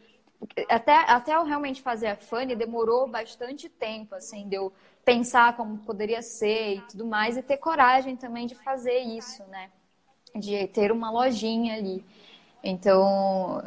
[0.68, 4.70] Até, até eu realmente fazer a Fanny, demorou bastante tempo, assim, de eu
[5.02, 9.70] pensar como poderia ser e tudo mais, e ter coragem também de fazer isso, né?
[10.34, 12.04] De ter uma lojinha ali.
[12.62, 13.62] Então,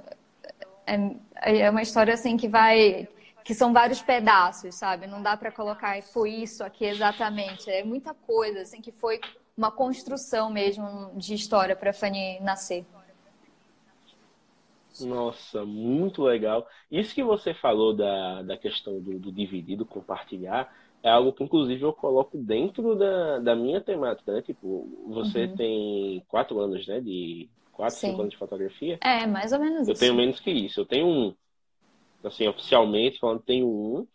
[0.86, 3.08] é, é uma história assim que vai
[3.44, 5.08] que são vários pedaços, sabe?
[5.08, 7.70] Não dá para colocar foi isso aqui exatamente.
[7.70, 9.22] É muita coisa assim que foi
[9.58, 12.86] uma construção mesmo de história para a Fanny nascer.
[15.02, 16.68] Nossa, muito legal.
[16.92, 21.44] Isso que você falou da, da questão do, do dividir, do compartilhar, é algo que,
[21.44, 24.42] inclusive, eu coloco dentro da, da minha temática, né?
[24.42, 25.56] Tipo, você uhum.
[25.56, 27.00] tem quatro anos, né?
[27.00, 28.10] De quatro, Sim.
[28.10, 28.98] cinco anos de fotografia.
[29.02, 30.04] É, mais ou menos eu isso.
[30.04, 30.82] Eu tenho menos que isso.
[30.82, 31.36] Eu tenho um.
[32.24, 34.08] Assim, oficialmente falando, tenho um.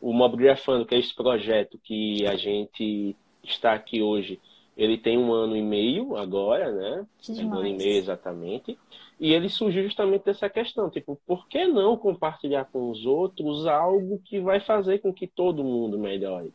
[0.00, 4.38] O Mobigrafando, que é esse projeto que a gente está aqui hoje,
[4.76, 7.06] ele tem um ano e meio agora, né?
[7.30, 8.78] Um ano e meio exatamente.
[9.18, 14.20] E ele surgiu justamente dessa questão, tipo, por que não compartilhar com os outros algo
[14.24, 16.52] que vai fazer com que todo mundo melhore?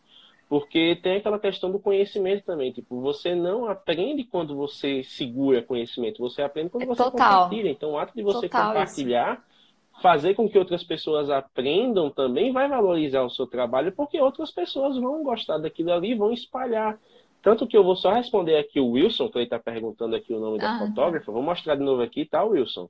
[0.47, 6.19] Porque tem aquela questão do conhecimento também, tipo, você não aprende quando você segura conhecimento,
[6.19, 7.45] você aprende quando é você total.
[7.45, 7.69] compartilha.
[7.69, 10.01] Então, o ato de você total compartilhar, isso.
[10.01, 14.97] fazer com que outras pessoas aprendam também vai valorizar o seu trabalho, porque outras pessoas
[14.97, 16.99] vão gostar daquilo ali e vão espalhar.
[17.41, 20.39] Tanto que eu vou só responder aqui o Wilson, que ele está perguntando aqui o
[20.39, 20.79] nome da ah.
[20.79, 21.31] fotógrafa.
[21.31, 22.87] Vou mostrar de novo aqui, tá, Wilson?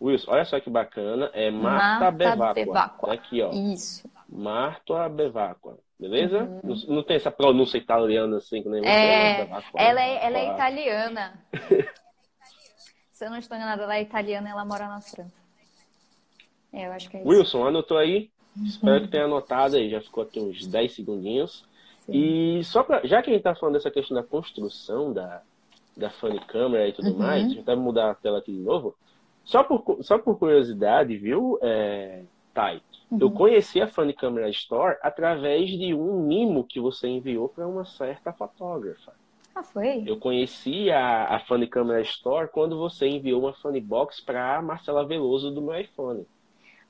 [0.00, 1.30] Wilson, olha só que bacana.
[1.32, 2.54] É Marta, Marta Bevacqua.
[2.54, 3.08] Bevacqua.
[3.08, 3.50] Tá aqui, ó.
[3.50, 4.10] Isso.
[4.28, 5.78] Marta Bevacqua.
[5.98, 6.44] Beleza?
[6.44, 6.60] Uhum.
[6.64, 8.88] Não, não, tem essa pronúncia italiana assim, que nem você.
[8.88, 11.44] É, ela é, ela é italiana.
[13.12, 15.30] Se eu não estou enganada, ela é italiana e ela mora na França.
[16.72, 17.28] É, eu acho que é isso.
[17.28, 18.30] Wilson, anotou aí?
[18.56, 18.64] Uhum.
[18.64, 19.90] Espero que tenha anotado aí.
[19.90, 21.68] Já ficou aqui uns 10 segundinhos.
[22.10, 25.42] E só pra, já que a gente está falando dessa questão da construção da,
[25.96, 27.18] da Funny Camera e tudo uhum.
[27.18, 28.94] mais, a gente vai mudar a tela aqui de novo.
[29.44, 32.22] Só por, só por curiosidade, viu, é,
[32.54, 32.82] Thay?
[33.10, 33.18] Uhum.
[33.20, 37.84] Eu conheci a Funny Camera Store através de um mimo que você enviou para uma
[37.84, 39.12] certa fotógrafa.
[39.54, 40.04] Ah, foi?
[40.06, 45.04] Eu conheci a, a Funny Camera Store quando você enviou uma Funny Box para Marcela
[45.04, 46.24] Veloso do meu iPhone.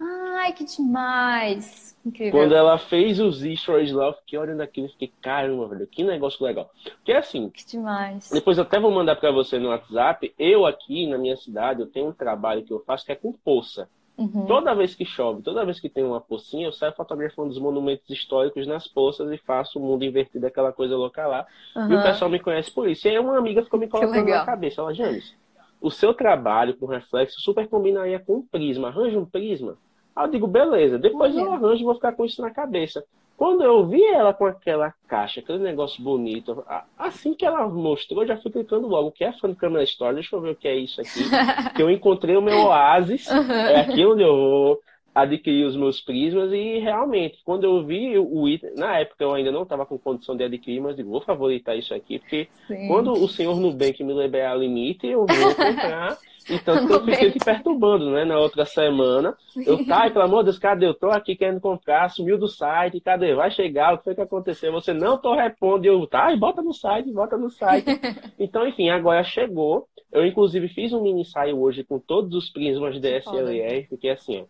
[0.00, 1.90] Ai, que demais!
[2.04, 2.32] Incrível.
[2.40, 6.02] Quando ela fez os stories lá, eu fiquei olhando aquilo e fiquei, caramba, velho, que
[6.02, 6.70] negócio legal.
[6.96, 7.50] Porque assim.
[7.50, 8.30] Que demais.
[8.30, 10.32] Depois eu até vou mandar para você no WhatsApp.
[10.38, 13.32] Eu aqui na minha cidade, eu tenho um trabalho que eu faço que é com
[13.32, 13.86] poça.
[14.16, 14.46] Uhum.
[14.46, 18.08] Toda vez que chove, toda vez que tem uma pocinha, eu saio fotografando os monumentos
[18.10, 21.46] históricos nas poças e faço o mundo invertido, aquela coisa louca lá.
[21.76, 21.92] Uhum.
[21.92, 23.06] E o pessoal me conhece por isso.
[23.06, 24.80] E aí uma amiga ficou me colocando na cabeça.
[24.80, 25.34] Ela, James,
[25.80, 28.88] o seu trabalho com reflexo super combinaria com um prisma.
[28.88, 29.76] Arranja um prisma.
[30.14, 33.04] Aí eu digo, beleza, depois eu arranjo e vou ficar com isso na cabeça.
[33.36, 36.62] Quando eu vi ela com aquela caixa, aquele negócio bonito,
[36.98, 39.08] assim que ela mostrou, eu já fui clicando logo.
[39.08, 40.14] O que é Fan Camera Store?
[40.14, 41.20] Deixa eu ver o que é isso aqui.
[41.74, 44.80] que eu encontrei o meu oásis, é aqui onde eu vou
[45.14, 49.50] adquirir os meus prismas e realmente, quando eu vi o item, na época eu ainda
[49.50, 52.86] não estava com condição de adquirir, mas digo, vou favoritar isso aqui, porque Sim.
[52.88, 56.16] quando o senhor Nubank me liberar limite, eu vou comprar
[56.48, 58.24] então, eu fiquei te perturbando, né?
[58.24, 59.36] Na outra semana.
[59.66, 60.86] Eu, tá, pelo amor de Deus, cadê?
[60.86, 63.34] Eu tô aqui querendo comprar, sumiu do site, cadê?
[63.34, 64.72] Vai chegar, o que foi que aconteceu?
[64.72, 67.86] Você não tô responde, eu, tá, bota no site, bota no site.
[68.38, 69.86] Então, enfim, agora chegou.
[70.10, 74.44] Eu, inclusive, fiz um mini ensaio hoje com todos os prismas DSLR, fiquei assim, ó,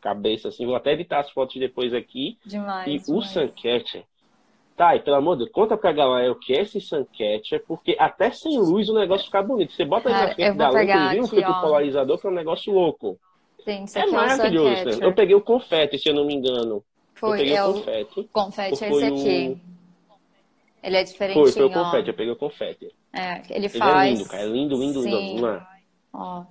[0.00, 2.38] cabeça assim, vou até editar as fotos depois aqui.
[2.44, 2.86] Demais.
[2.86, 3.08] E demais.
[3.08, 4.04] o Suncat
[4.76, 7.94] Tá, e pelo amor de Deus, conta pra galera o que é esse Suncatcher, porque
[7.98, 9.72] até sem luz o negócio fica bonito.
[9.72, 12.34] Você bota Cara, na frente da luz, ele vem um filtro polarizador que é um
[12.34, 13.18] negócio louco.
[13.64, 14.84] Sim, é, é maravilhoso.
[14.84, 15.06] Né?
[15.06, 16.82] Eu peguei o confete, se eu não me engano.
[17.14, 18.28] Foi, eu peguei é o confete.
[18.32, 19.60] Confete é esse aqui.
[19.60, 19.72] O...
[20.82, 22.94] Ele é diferentinho, Foi, foi o confete, eu peguei o confete.
[23.12, 23.94] É, ele, ele faz...
[23.94, 24.42] é lindo, cara.
[24.42, 25.10] É lindo, lindo, Sim.
[25.10, 25.66] lindo.
[26.12, 26.44] Ó,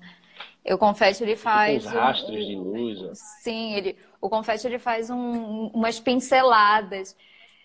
[0.70, 1.86] o confete ele faz...
[1.86, 2.48] Os rastros um...
[2.48, 3.02] de luz.
[3.04, 3.10] Ó.
[3.42, 3.98] Sim, ele...
[4.22, 5.68] o confete ele faz um...
[5.74, 7.18] umas pinceladas.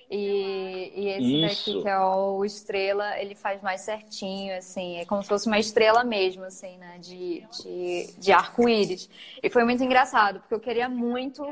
[0.09, 1.41] E, e esse Isso.
[1.41, 5.59] daqui, que é o estrela, ele faz mais certinho, assim, é como se fosse uma
[5.59, 9.11] estrela mesmo, assim, né, de, de, de arco-íris.
[9.43, 11.45] E foi muito engraçado, porque eu queria muito.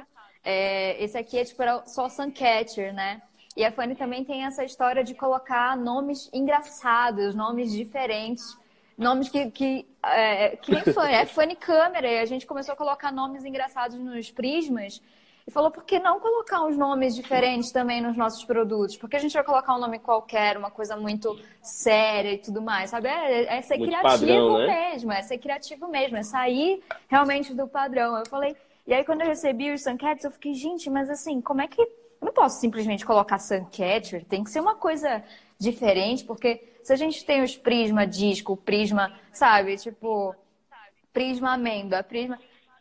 [0.44, 3.22] É, esse aqui é tipo era só Suncatcher, né?
[3.56, 8.56] E a Fanny também tem essa história de colocar nomes engraçados, nomes diferentes,
[8.96, 12.76] nomes que, que, é, que nem Fanny, é Fanny Câmera, e a gente começou a
[12.76, 15.00] colocar nomes engraçados nos prismas
[15.46, 18.96] e falou por que não colocar uns nomes diferentes também nos nossos produtos?
[18.96, 22.90] Porque a gente vai colocar um nome qualquer, uma coisa muito séria e tudo mais,
[22.90, 23.09] sabe?
[23.09, 24.90] É, é ser muito criativo padrão, né?
[24.90, 28.16] mesmo, é ser criativo mesmo, é sair realmente do padrão.
[28.16, 31.61] Eu falei, e aí quando eu recebi os Suncats, eu fiquei, gente, mas assim, como
[31.61, 31.80] é que.
[31.80, 35.22] Eu não posso simplesmente colocar Suncatcher, tem que ser uma coisa
[35.59, 40.35] diferente, porque se a gente tem os Prisma Disco, Prisma, sabe, tipo,
[41.12, 42.38] Prisma Amêndoa, Prisma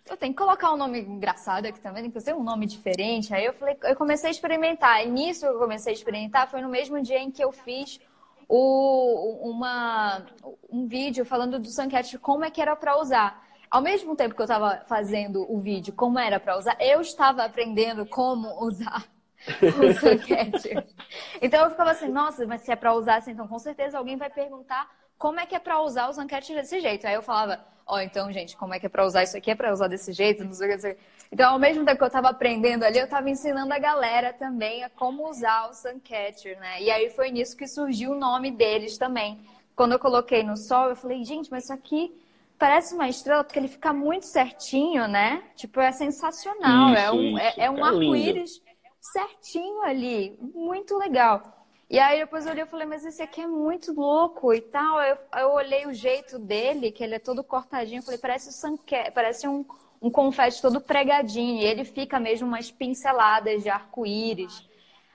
[0.10, 3.34] eu tenho que colocar um nome engraçado aqui também, tem que ser um nome diferente.
[3.34, 5.06] Aí eu falei, eu comecei a experimentar.
[5.06, 8.00] E nisso eu comecei a experimentar foi no mesmo dia em que eu fiz
[8.48, 10.26] o, uma,
[10.70, 13.42] um vídeo falando do Suncat como é que era para usar.
[13.72, 17.44] Ao mesmo tempo que eu estava fazendo o vídeo como era para usar, eu estava
[17.44, 19.04] aprendendo como usar
[19.48, 20.86] o Suncatcher.
[21.42, 24.18] então eu ficava assim, nossa, mas se é para usar assim, então com certeza alguém
[24.18, 24.88] vai perguntar
[25.24, 27.08] como é que é para usar o Suncat desse jeito.
[27.08, 29.52] Aí eu falava, ó, oh, então, gente, como é que é para usar isso aqui?
[29.52, 30.44] É para usar desse jeito?
[30.44, 30.98] Não sei o que.
[31.32, 34.84] Então, ao mesmo tempo que eu estava aprendendo ali, eu estava ensinando a galera também
[34.84, 36.82] a como usar o Suncatcher, né?
[36.82, 39.40] E aí foi nisso que surgiu o nome deles também.
[39.78, 42.14] Quando eu coloquei no sol, eu falei, gente, mas isso aqui
[42.60, 45.42] parece uma estrela porque ele fica muito certinho, né?
[45.56, 46.90] Tipo, é sensacional.
[46.90, 48.62] Isso, é um, é, é um arco-íris
[49.00, 50.38] certinho ali.
[50.54, 51.63] Muito legal.
[51.94, 55.00] E aí depois eu olhei e falei, mas esse aqui é muito louco e tal.
[55.04, 58.96] Eu, eu olhei o jeito dele, que ele é todo cortadinho, falei, parece, sanque...
[59.12, 59.64] parece um,
[60.02, 61.62] um confete todo pregadinho.
[61.62, 64.68] E ele fica mesmo umas pinceladas de arco-íris.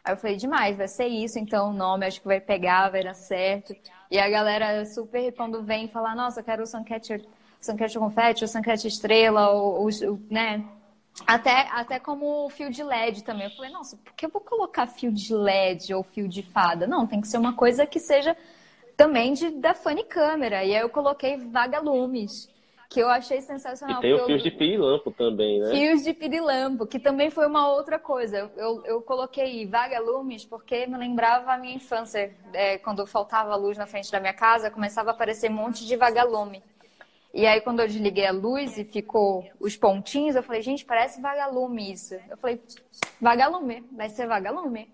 [0.05, 3.03] Aí eu falei, demais, vai ser isso, então o nome acho que vai pegar, vai
[3.03, 3.75] dar certo.
[4.09, 7.21] E a galera super, quando vem falar, nossa, eu quero o Suncatcher
[7.99, 10.65] confete, o Suncatcher estrela, o, o, né?
[11.27, 13.47] Até, até como fio de LED também.
[13.47, 16.87] Eu falei, nossa, por que eu vou colocar fio de LED ou fio de fada?
[16.87, 18.37] Não, tem que ser uma coisa que seja
[18.97, 20.65] também de, da Funny Câmera.
[20.65, 22.49] E aí eu coloquei vagalumes
[22.89, 23.99] que eu achei sensacional.
[23.99, 24.51] E tem o fios eu...
[24.51, 25.71] de pirilampo também, né?
[25.71, 28.51] Fios de pirilampo, que também foi uma outra coisa.
[28.57, 32.35] Eu, eu coloquei vagalumes porque me lembrava a minha infância.
[32.53, 35.97] É, quando faltava luz na frente da minha casa, começava a aparecer um monte de
[35.97, 36.63] vagalume.
[37.33, 41.21] E aí, quando eu desliguei a luz e ficou os pontinhos, eu falei, gente, parece
[41.21, 42.15] vagalume isso.
[42.29, 42.61] Eu falei,
[43.21, 44.91] vagalume, vai ser vagalume.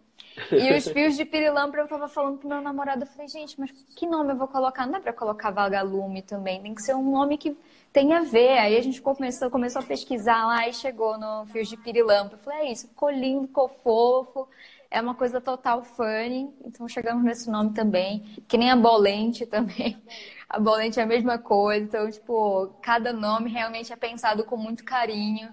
[0.51, 3.71] E os fios de pirilampo eu tava falando pro meu namorado, eu falei, gente, mas
[3.71, 4.85] que nome eu vou colocar?
[4.85, 7.57] Não dá pra colocar vagalume também, tem que ser um nome que
[7.93, 8.59] tem a ver.
[8.59, 12.35] Aí a gente começou, começou a pesquisar lá e chegou no Fios de Pirilampo.
[12.35, 14.49] Eu falei, é isso, ficou lindo, ficou fofo.
[14.95, 16.55] É uma coisa total funny.
[16.65, 18.21] Então chegamos nesse nome também.
[18.47, 20.01] Que nem a Bolente também.
[20.49, 21.85] A Bolente é a mesma coisa.
[21.85, 25.53] Então, tipo, cada nome realmente é pensado com muito carinho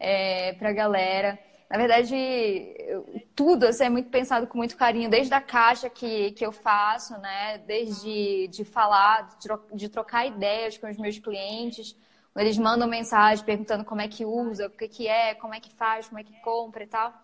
[0.00, 1.38] é, pra galera.
[1.70, 2.16] Na verdade,
[3.36, 7.16] tudo assim, é muito pensado com muito carinho, desde a caixa que, que eu faço,
[7.18, 7.58] né?
[7.58, 9.28] Desde de falar,
[9.72, 11.96] de trocar ideias com os meus clientes.
[12.36, 15.72] Eles mandam mensagem perguntando como é que usa, o que, que é, como é que
[15.72, 17.21] faz, como é que compra e tal.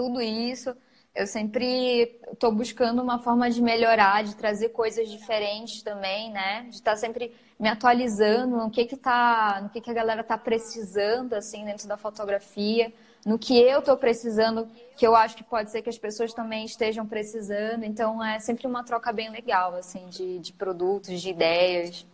[0.00, 0.74] Tudo isso.
[1.14, 6.62] Eu sempre estou buscando uma forma de melhorar, de trazer coisas diferentes também, né?
[6.70, 10.22] De estar tá sempre me atualizando no que que tá, no que que a galera
[10.22, 12.90] está precisando assim dentro da fotografia
[13.26, 16.64] no que eu estou precisando, que eu acho que pode ser que as pessoas também
[16.64, 17.84] estejam precisando.
[17.84, 22.06] Então é sempre uma troca bem legal, assim, de, de produtos, de ideias.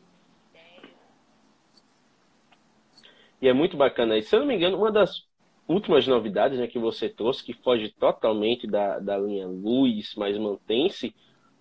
[3.41, 4.19] E é muito bacana.
[4.19, 5.26] E se eu não me engano, uma das
[5.69, 11.15] últimas novidades né, que você trouxe, que foge totalmente da, da linha luz, mas mantém-se,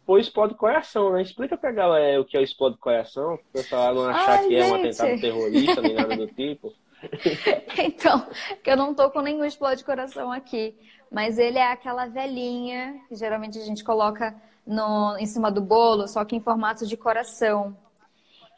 [0.05, 1.21] foi o Explode Coração, né?
[1.21, 4.47] Explica pra galera o que é o Explode Coração, para o pessoal não achar Ai,
[4.47, 4.61] que gente.
[4.61, 6.71] é um atentado terrorista nem nada do tipo.
[7.83, 8.27] então,
[8.63, 10.75] que eu não tô com nenhum explode coração aqui.
[11.11, 16.07] Mas ele é aquela velhinha que geralmente a gente coloca no, em cima do bolo,
[16.07, 17.75] só que em formato de coração.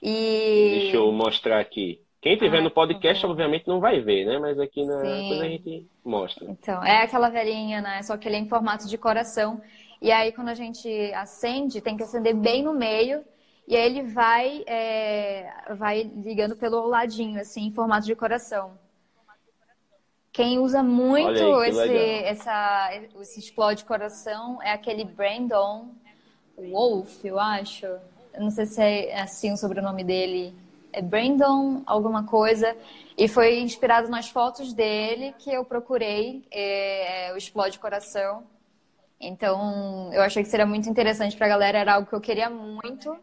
[0.02, 0.80] E...
[0.82, 2.02] Deixa eu mostrar aqui.
[2.22, 4.40] Quem tiver ah, no podcast, obviamente, não vai ver, né?
[4.40, 6.50] Mas aqui na coisa a gente mostra.
[6.50, 8.02] Então, é aquela velhinha, né?
[8.02, 9.62] Só que ele é em formato de coração.
[10.02, 13.24] E aí, quando a gente acende, tem que acender bem no meio
[13.68, 18.80] e aí ele vai, é, vai ligando pelo ladinho, assim, em formato de coração.
[20.32, 25.90] Quem usa muito aí, esse, essa, esse explode coração é aquele Brandon
[26.58, 27.86] Wolf, eu acho.
[27.86, 30.56] Eu não sei se é assim o sobrenome dele.
[30.98, 32.76] É Brandon alguma coisa.
[33.16, 38.44] E foi inspirado nas fotos dele que eu procurei é, o explode coração.
[39.20, 42.50] Então, eu achei que seria muito interessante para a galera, era algo que eu queria
[42.50, 43.16] muito.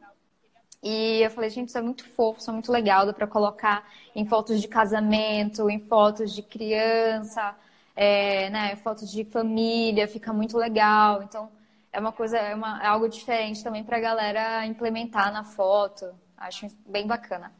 [0.81, 3.85] E eu falei, gente, isso é muito fofo, isso é muito legal, dá para colocar
[4.15, 7.57] em fotos de casamento, em fotos de criança,
[7.97, 11.25] é, né, fotos de família, fica muito legal.
[11.25, 11.51] Então,
[11.93, 16.15] é uma coisa, é, uma, é algo diferente também para a galera implementar na foto.
[16.37, 17.53] Acho bem bacana.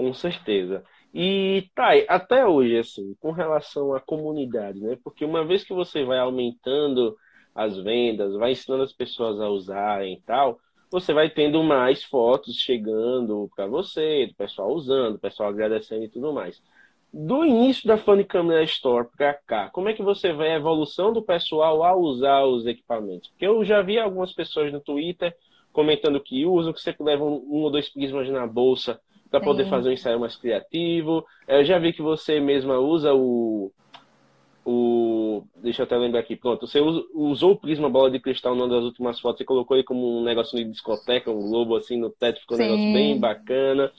[0.00, 0.82] Com certeza.
[1.12, 4.96] E tá, até hoje, assim, com relação à comunidade, né?
[5.04, 7.14] Porque uma vez que você vai aumentando
[7.54, 10.58] as vendas, vai ensinando as pessoas a usarem e tal,
[10.90, 16.08] você vai tendo mais fotos chegando para você, do pessoal usando, do pessoal agradecendo e
[16.08, 16.62] tudo mais.
[17.12, 21.12] Do início da Funny Camera Store para cá, como é que você vê a evolução
[21.12, 23.28] do pessoal ao usar os equipamentos?
[23.28, 25.36] Porque eu já vi algumas pessoas no Twitter
[25.70, 28.98] comentando que usam, que sempre levam um ou dois prismas na bolsa
[29.30, 31.24] para poder fazer um ensaio mais criativo.
[31.46, 33.72] Eu já vi que você mesma usa o
[34.64, 35.44] o.
[35.56, 36.36] Deixa eu até lembrar aqui.
[36.36, 39.84] Pronto, você usou o prisma bola de cristal numa das últimas fotos, você colocou ele
[39.84, 42.62] como um negócio de discoteca, um globo assim no teto, ficou Sim.
[42.62, 43.90] um negócio bem bacana.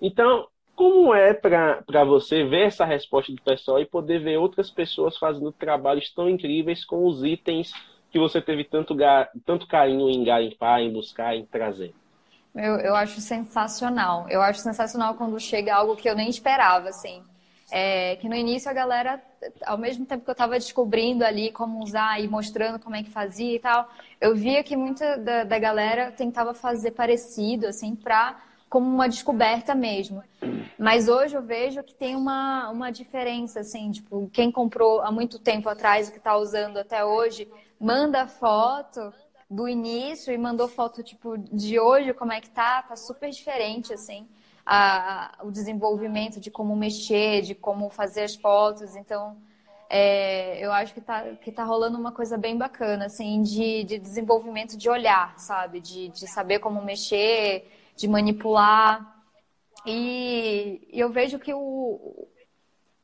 [0.00, 5.16] Então, como é para você ver essa resposta do pessoal e poder ver outras pessoas
[5.16, 7.72] fazendo trabalhos tão incríveis com os itens
[8.10, 8.96] que você teve tanto,
[9.44, 11.94] tanto carinho em garimpar, em buscar, em trazer?
[12.54, 14.26] Eu, eu acho sensacional.
[14.28, 17.22] Eu acho sensacional quando chega algo que eu nem esperava, assim.
[17.72, 19.22] É, que no início a galera,
[19.64, 23.10] ao mesmo tempo que eu estava descobrindo ali como usar e mostrando como é que
[23.10, 23.88] fazia e tal,
[24.20, 29.74] eu via que muita da, da galera tentava fazer parecido, assim, para como uma descoberta
[29.74, 30.22] mesmo.
[30.76, 35.38] Mas hoje eu vejo que tem uma, uma diferença, assim, tipo, quem comprou há muito
[35.38, 37.48] tempo atrás e que está usando até hoje,
[37.80, 39.12] manda foto
[39.50, 43.92] do início e mandou foto, tipo, de hoje, como é que tá, tá super diferente,
[43.92, 44.28] assim
[44.64, 48.94] a, o desenvolvimento de como mexer, de como fazer as fotos.
[48.94, 49.36] Então,
[49.88, 53.98] é, eu acho que tá, que tá rolando uma coisa bem bacana, assim, de, de
[53.98, 55.80] desenvolvimento de olhar, sabe?
[55.80, 59.24] De, de saber como mexer, de manipular.
[59.84, 62.28] E, e eu vejo que o,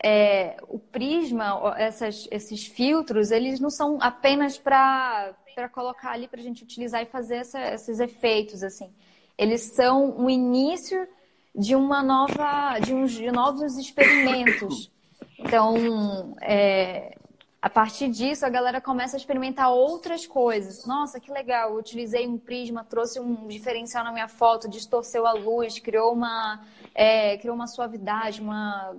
[0.02, 5.34] é, o prisma, essas, esses filtros, eles não são apenas para
[5.72, 8.90] colocar ali para a gente utilizar e fazer essa, esses efeitos, assim.
[9.38, 11.06] Eles são o início
[11.54, 14.90] de uma nova, de uns de novos experimentos.
[15.38, 17.14] Então, é,
[17.60, 20.84] a partir disso, a galera começa a experimentar outras coisas.
[20.84, 21.70] Nossa, que legal!
[21.70, 26.60] Eu utilizei um prisma, trouxe um diferencial na minha foto, distorceu a luz, criou uma,
[26.94, 28.94] é, criou uma suavidade, uma,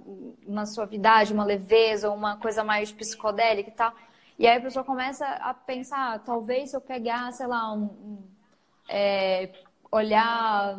[0.46, 3.94] uma suavidade, uma leveza, uma coisa mais psicodélica e tal.
[4.40, 8.24] E aí a pessoa começa a pensar, talvez se eu pegar, sei lá, um, um
[8.90, 9.52] é,
[9.92, 10.78] olhar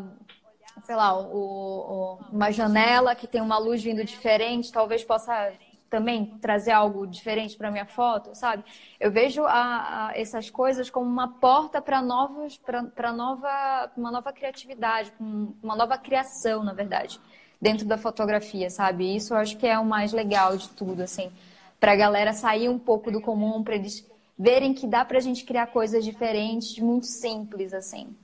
[0.83, 5.53] sei lá, o, o, uma janela que tem uma luz vindo diferente, talvez possa
[5.91, 8.65] também trazer algo diferente para minha foto, sabe?
[9.01, 12.61] Eu vejo a, a, essas coisas como uma porta para novos,
[12.95, 17.19] para nova, uma nova criatividade, uma nova criação, na verdade,
[17.61, 19.17] dentro da fotografia, sabe?
[19.17, 21.33] Isso eu acho que é o mais legal de tudo, assim,
[21.81, 24.07] para a galera sair um pouco do comum, para eles
[24.39, 28.15] verem que dá para a gente criar coisas diferentes, muito simples, assim.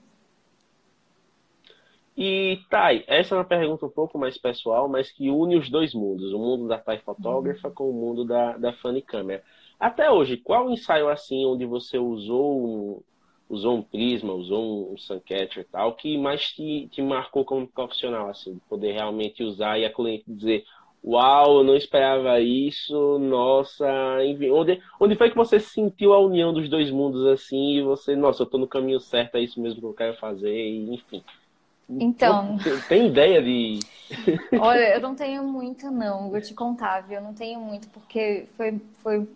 [2.16, 5.92] E, Thay, essa é uma pergunta um pouco mais pessoal, mas que une os dois
[5.92, 9.42] mundos, o mundo da Thay fotógrafa com o mundo da, da Funny Câmera.
[9.80, 13.02] Até hoje, qual ensaio assim onde você usou um,
[13.48, 18.28] usou um prisma, usou um, Suncat e tal, que mais te, te marcou como profissional,
[18.28, 20.64] assim, de poder realmente usar e a cliente dizer,
[21.04, 23.86] uau, eu não esperava isso, nossa,
[24.24, 28.14] enfim, onde, onde foi que você sentiu a união dos dois mundos assim e você,
[28.16, 31.22] nossa, eu tô no caminho certo, é isso mesmo que eu quero fazer, e, enfim.
[31.88, 32.58] Então.
[32.88, 33.80] Tem ideia de.
[34.58, 36.30] Olha, eu não tenho muito, não.
[36.30, 37.16] Vou te contar, viu?
[37.16, 38.80] Eu não tenho muito, porque foi.
[39.02, 39.28] foi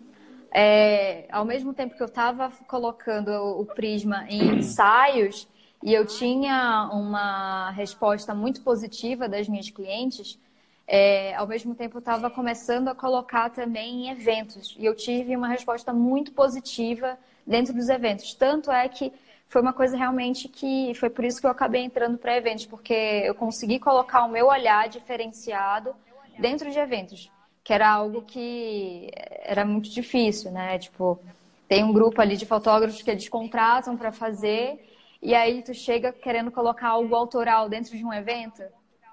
[0.51, 5.47] é, ao mesmo tempo que eu estava colocando o Prisma em ensaios
[5.83, 10.39] e eu tinha uma resposta muito positiva das minhas clientes,
[10.87, 15.35] é, ao mesmo tempo eu estava começando a colocar também em eventos e eu tive
[15.35, 18.33] uma resposta muito positiva dentro dos eventos.
[18.33, 19.13] Tanto é que
[19.49, 22.93] foi uma coisa realmente que foi por isso que eu acabei entrando para eventos, porque
[22.93, 25.95] eu consegui colocar o meu olhar diferenciado
[26.37, 27.31] dentro de eventos,
[27.63, 29.09] que era algo que
[29.41, 30.77] era muito difícil, né?
[30.77, 31.19] Tipo,
[31.67, 34.87] tem um grupo ali de fotógrafos que eles contratam para fazer
[35.19, 38.61] e aí tu chega querendo colocar algo autoral dentro de um evento,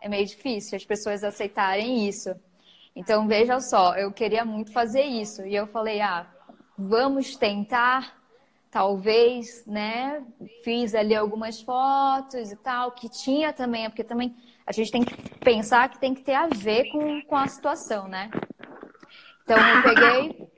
[0.03, 2.35] é meio difícil as pessoas aceitarem isso.
[2.95, 6.27] Então, veja só, eu queria muito fazer isso e eu falei, ah,
[6.77, 8.17] vamos tentar
[8.77, 10.23] talvez, né?
[10.63, 15.17] Fiz ali algumas fotos e tal, que tinha também, porque também a gente tem que
[15.39, 18.31] pensar que tem que ter a ver com, com a situação, né?
[19.43, 20.49] Então eu peguei,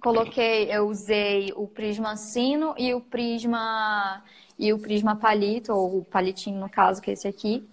[0.00, 4.24] coloquei, eu usei o prisma sino e o prisma
[4.58, 7.68] e o prisma palito, ou o palitinho no caso, que é esse aqui,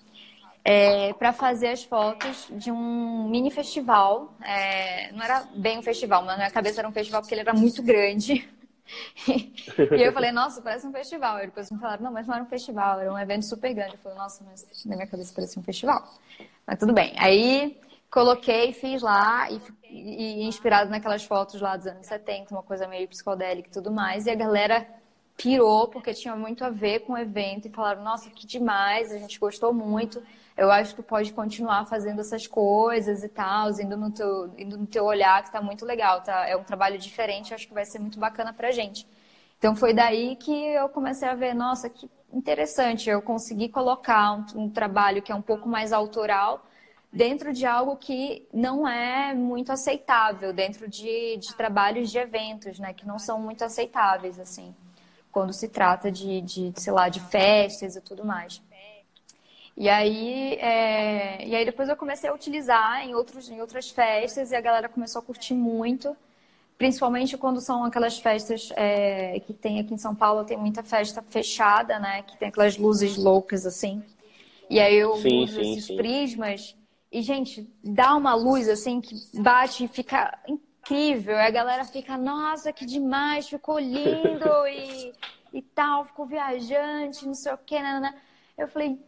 [0.66, 4.36] é, para fazer as fotos de um mini festival.
[4.44, 7.42] É, não era bem um festival, mas na minha cabeça era um festival porque ele
[7.42, 8.46] era muito grande.
[9.28, 11.40] e eu falei, nossa, parece um festival.
[11.40, 13.94] E depois me falaram, não, mas não era um festival, era um evento super grande.
[13.94, 16.08] Eu falei, nossa, mas na minha cabeça parecia um festival.
[16.66, 17.14] Mas tudo bem.
[17.18, 17.80] Aí
[18.10, 19.60] coloquei, fiz lá, e,
[19.90, 24.26] e, inspirado naquelas fotos lá dos anos 70, uma coisa meio psicodélica e tudo mais.
[24.26, 24.88] E a galera
[25.36, 29.18] pirou, porque tinha muito a ver com o evento, e falaram, nossa, que demais, a
[29.18, 30.24] gente gostou muito
[30.58, 34.78] eu acho que tu pode continuar fazendo essas coisas e tal, indo no teu, indo
[34.78, 36.48] no teu olhar, que tá muito legal, tá?
[36.48, 39.06] É um trabalho diferente, acho que vai ser muito bacana pra gente.
[39.58, 44.64] Então foi daí que eu comecei a ver, nossa, que interessante, eu consegui colocar um,
[44.64, 46.66] um trabalho que é um pouco mais autoral
[47.12, 52.94] dentro de algo que não é muito aceitável, dentro de, de trabalhos de eventos, né?
[52.94, 54.76] Que não são muito aceitáveis, assim,
[55.32, 58.62] quando se trata de, de sei lá, de festas e tudo mais.
[59.78, 61.46] E aí, é...
[61.48, 64.90] e aí depois eu comecei a utilizar em, outros, em outras festas e a galera
[64.90, 66.16] começou a curtir muito.
[66.78, 71.22] principalmente quando são aquelas festas é, que tem aqui em São Paulo, tem muita festa
[71.30, 72.24] fechada, né?
[72.24, 74.04] Que tem aquelas luzes loucas assim.
[74.70, 75.96] E aí eu sim, uso sim, esses sim.
[75.96, 76.76] prismas
[77.12, 81.36] e, gente, dá uma luz assim que bate e fica incrível.
[81.36, 85.14] E a galera fica, nossa, que demais, ficou lindo e,
[85.54, 88.14] e tal, ficou viajante, não sei o que, né.
[88.58, 89.00] Eu falei,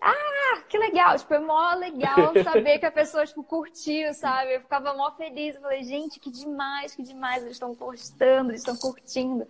[0.00, 4.54] ah, que legal, tipo, é mó legal saber que a pessoa, tipo, curtiu, sabe?
[4.54, 8.60] Eu ficava mó feliz, eu falei, gente, que demais, que demais, eles estão gostando, eles
[8.60, 9.46] estão curtindo.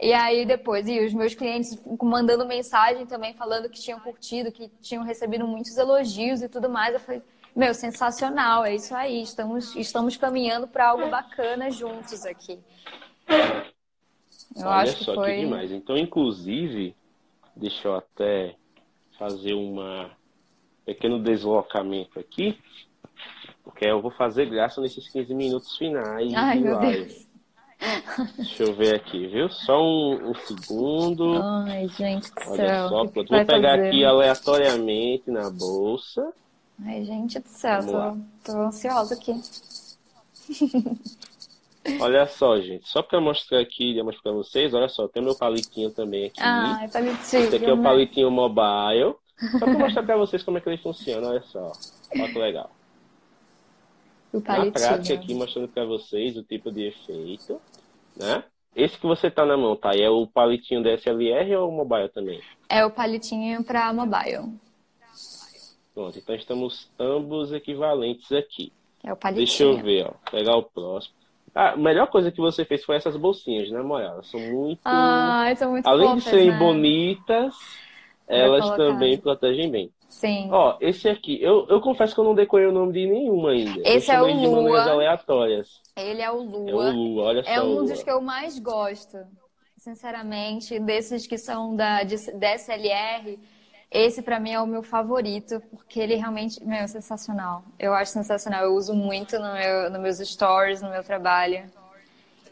[0.00, 4.68] E aí depois, e os meus clientes mandando mensagem também, falando que tinham curtido, que
[4.80, 6.94] tinham recebido muitos elogios e tudo mais.
[6.94, 7.22] Eu falei,
[7.54, 12.58] meu, sensacional, é isso aí, estamos, estamos caminhando para algo bacana juntos aqui.
[14.56, 15.34] Eu Olha acho que só foi...
[15.34, 15.72] que demais.
[15.72, 16.94] Então, inclusive,
[17.56, 18.54] deixa eu até
[19.18, 20.08] fazer um
[20.86, 22.58] pequeno deslocamento aqui,
[23.64, 27.04] porque eu vou fazer graça nesses 15 minutos finais Ai, live.
[27.04, 27.28] Deus.
[28.36, 29.48] Deixa eu ver aqui, viu?
[29.50, 31.40] Só um, um segundo.
[31.42, 32.88] Ai, gente do Olha céu.
[32.88, 33.88] Só, vou pegar fazer?
[33.88, 36.32] aqui aleatoriamente na bolsa.
[36.84, 39.32] Ai, gente do céu, tô, tô ansiosa aqui.
[42.00, 45.90] Olha só, gente, só para mostrar aqui, mostrar para vocês, olha só, tem meu palitinho
[45.90, 46.40] também aqui.
[46.40, 47.42] Ah, é palitinho.
[47.44, 49.14] Esse aqui é o palitinho mobile.
[49.52, 51.72] Só para mostrar para vocês como é que ele funciona, olha só.
[52.14, 52.70] Olha que legal.
[54.32, 54.72] O palitinho.
[54.72, 57.60] Na prática aqui, mostrando para vocês o tipo de efeito,
[58.16, 58.44] né?
[58.76, 59.94] Esse que você tá na mão, tá?
[59.96, 62.40] E é o palitinho DSLR ou o mobile também?
[62.68, 64.52] É o palitinho para mobile.
[65.94, 68.72] Pronto, então estamos ambos equivalentes aqui.
[69.02, 69.46] É o palitinho.
[69.46, 70.30] Deixa eu ver, ó.
[70.30, 71.14] Pegar o próximo.
[71.54, 73.80] A melhor coisa que você fez foi essas bolsinhas, né?
[73.80, 74.80] Elas são muito.
[74.84, 76.58] Ah, são muito Além fofas, de serem né?
[76.58, 77.54] bonitas,
[78.26, 79.90] elas também protegem bem.
[80.08, 80.48] Sim.
[80.50, 83.82] Ó, esse aqui, eu, eu confesso que eu não decorei o nome de nenhuma ainda.
[83.84, 84.56] Esse eu é o de Lua.
[84.62, 85.82] maneiras aleatórias.
[85.96, 86.70] Ele é o Lua.
[86.70, 87.50] É o Lua, olha só.
[87.50, 89.18] É um dos que eu mais gosto,
[89.76, 90.78] sinceramente.
[90.80, 93.38] Desses que são da DSLR,
[93.90, 97.64] esse para mim é o meu favorito, porque ele realmente, meu, é sensacional.
[97.78, 98.64] Eu acho sensacional.
[98.64, 101.70] Eu uso muito no meu, nos meus stories, no meu trabalho.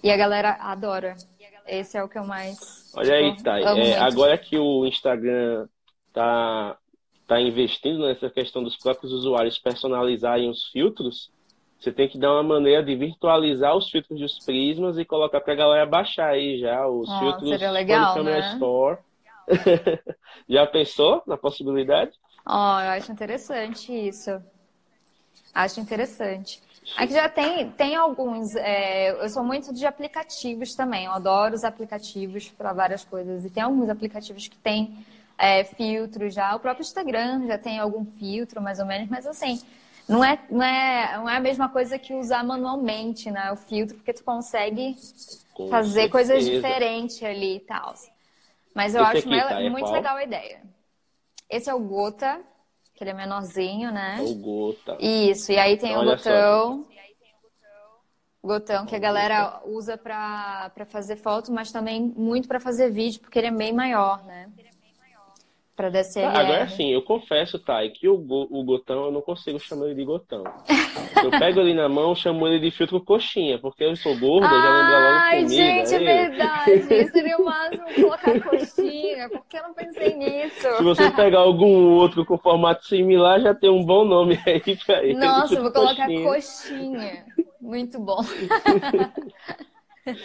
[0.03, 1.15] E a galera adora.
[1.67, 2.93] Esse é o que eu mais.
[2.97, 3.65] Olha aí, Thay.
[3.65, 5.67] É, agora que o Instagram
[6.13, 6.79] tá,
[7.27, 11.31] tá investindo nessa questão dos próprios usuários personalizarem os filtros,
[11.79, 15.55] você tem que dar uma maneira de virtualizar os filtros dos prismas e colocar pra
[15.55, 18.53] galera baixar aí já os Ah, filtros seria legal, Camera né?
[18.55, 18.99] Store.
[20.49, 22.13] já pensou na possibilidade?
[22.45, 24.41] Ó, eu acho interessante isso.
[25.55, 26.63] Acho interessante.
[26.97, 28.55] Aqui já tem, tem alguns.
[28.55, 31.07] é, eu sou muito de aplicativos também.
[31.07, 33.45] Eu adoro os aplicativos para várias coisas.
[33.45, 35.05] E tem alguns aplicativos que tem
[35.37, 36.55] é, filtros já.
[36.55, 39.61] O próprio Instagram já tem algum filtro, mais ou menos, mas assim.
[40.09, 43.51] Não é, não, é, não é a mesma coisa que usar manualmente, né?
[43.51, 44.95] O filtro, porque tu consegue
[45.53, 46.13] Com fazer certeza.
[46.13, 47.93] coisas diferentes ali e tal.
[48.77, 49.63] Mas eu Esse acho aqui, tá?
[49.63, 49.95] É muito qual?
[49.95, 50.63] legal a ideia.
[51.49, 52.43] Esse é o Gota,
[52.95, 54.19] que ele é menorzinho, né?
[54.19, 54.99] É o Gota.
[55.01, 56.87] Isso, e aí tem o Olha só, Gotão.
[58.45, 63.19] Gotão que a galera usa pra, pra fazer foto, mas também muito pra fazer vídeo,
[63.23, 64.53] porque ele é bem maior, né?
[65.77, 66.33] Pra DSLR.
[66.33, 69.87] Tá, agora sim, eu confesso, Thay, que o, go- o gotão eu não consigo chamar
[69.87, 70.43] ele de gotão.
[71.23, 74.63] Eu pego ele na mão, chamo ele de filtro coxinha, porque eu sou gordo, eu
[74.63, 75.57] já lembro logo Ai, comida.
[75.57, 77.09] gente, é verdade.
[77.11, 79.29] Seria o máximo colocar coxinha.
[79.31, 80.69] Por que eu não pensei nisso?
[80.77, 85.03] Se você pegar algum outro com formato similar, já tem um bom nome aí pra
[85.05, 85.15] ele.
[85.15, 86.31] Nossa, vou filtro colocar coxinha.
[86.31, 87.27] coxinha.
[87.61, 88.21] Muito bom.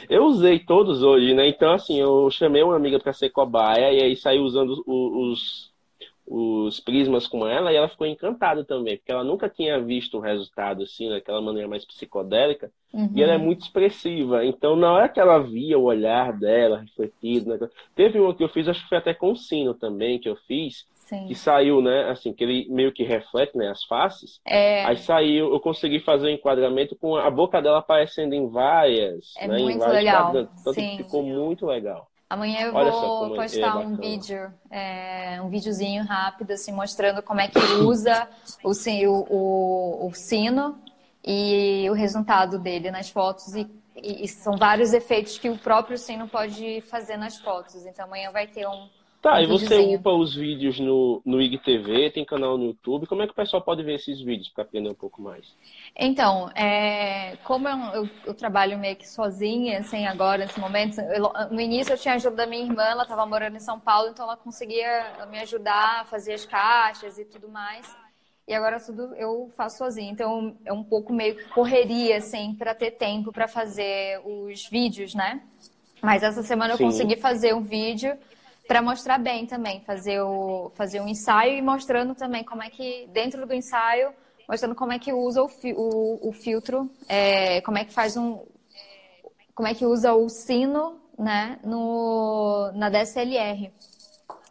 [0.10, 1.48] Eu usei todos hoje, né?
[1.48, 5.72] Então, assim, eu chamei uma amiga pra ser cobaia e aí saí usando os,
[6.28, 10.22] os prismas com ela e ela ficou encantada também, porque ela nunca tinha visto o
[10.22, 12.72] resultado assim, daquela maneira mais psicodélica.
[12.94, 13.10] Uhum.
[13.16, 14.46] E ela é muito expressiva.
[14.46, 17.70] Então, na hora que ela via o olhar dela refletido, né?
[17.96, 20.36] teve uma que eu fiz, acho que foi até com o sino também, que eu
[20.36, 21.28] fiz, Sim.
[21.28, 22.10] que saiu, né?
[22.10, 23.70] Assim, que ele meio que reflete, né?
[23.70, 24.40] As faces.
[24.46, 29.34] É, Aí saiu, eu consegui fazer o enquadramento com a boca dela aparecendo em várias,
[29.38, 29.60] É né?
[29.60, 30.32] Muito vários legal.
[30.64, 30.96] Tanto sim.
[30.96, 32.08] que ficou muito legal.
[32.30, 37.22] Amanhã eu Olha vou como é postar um vídeo, é, um videozinho rápido, assim, mostrando
[37.22, 38.26] como é que usa
[38.64, 38.72] o,
[39.30, 40.80] o, o, sino
[41.26, 43.54] e o resultado dele nas fotos.
[43.54, 47.86] E- e são vários efeitos que o próprio sino pode fazer nas fotos.
[47.86, 48.88] Então amanhã vai ter um.
[49.22, 49.98] Tá, e você videozinho.
[49.98, 53.06] upa os vídeos no, no IGTV, tem canal no YouTube.
[53.08, 55.56] Como é que o pessoal pode ver esses vídeos para aprender um pouco mais?
[55.96, 61.32] Então, é, como eu, eu- eu trabalho meio que sozinha, assim, agora, nesse momento, eu-
[61.52, 64.26] no início eu tinha ajuda da minha irmã, ela estava morando em São Paulo, então
[64.26, 67.86] ela conseguia me ajudar a fazer as caixas e tudo mais.
[68.48, 70.12] e agora tudo eu faço sozinha.
[70.12, 75.14] Então é um pouco meio que correria, assim, para ter tempo para fazer os vídeos,
[75.16, 75.42] né?
[76.02, 76.84] Mas essa semana Sim.
[76.84, 78.18] eu consegui fazer um vídeo
[78.72, 83.06] para mostrar bem também, fazer, o, fazer um ensaio e mostrando também como é que,
[83.12, 84.14] dentro do ensaio,
[84.48, 88.16] mostrando como é que usa o, fi, o, o filtro, é, como é que faz
[88.16, 88.46] um.
[89.54, 93.74] como é que usa o sino né, no, na DSLR.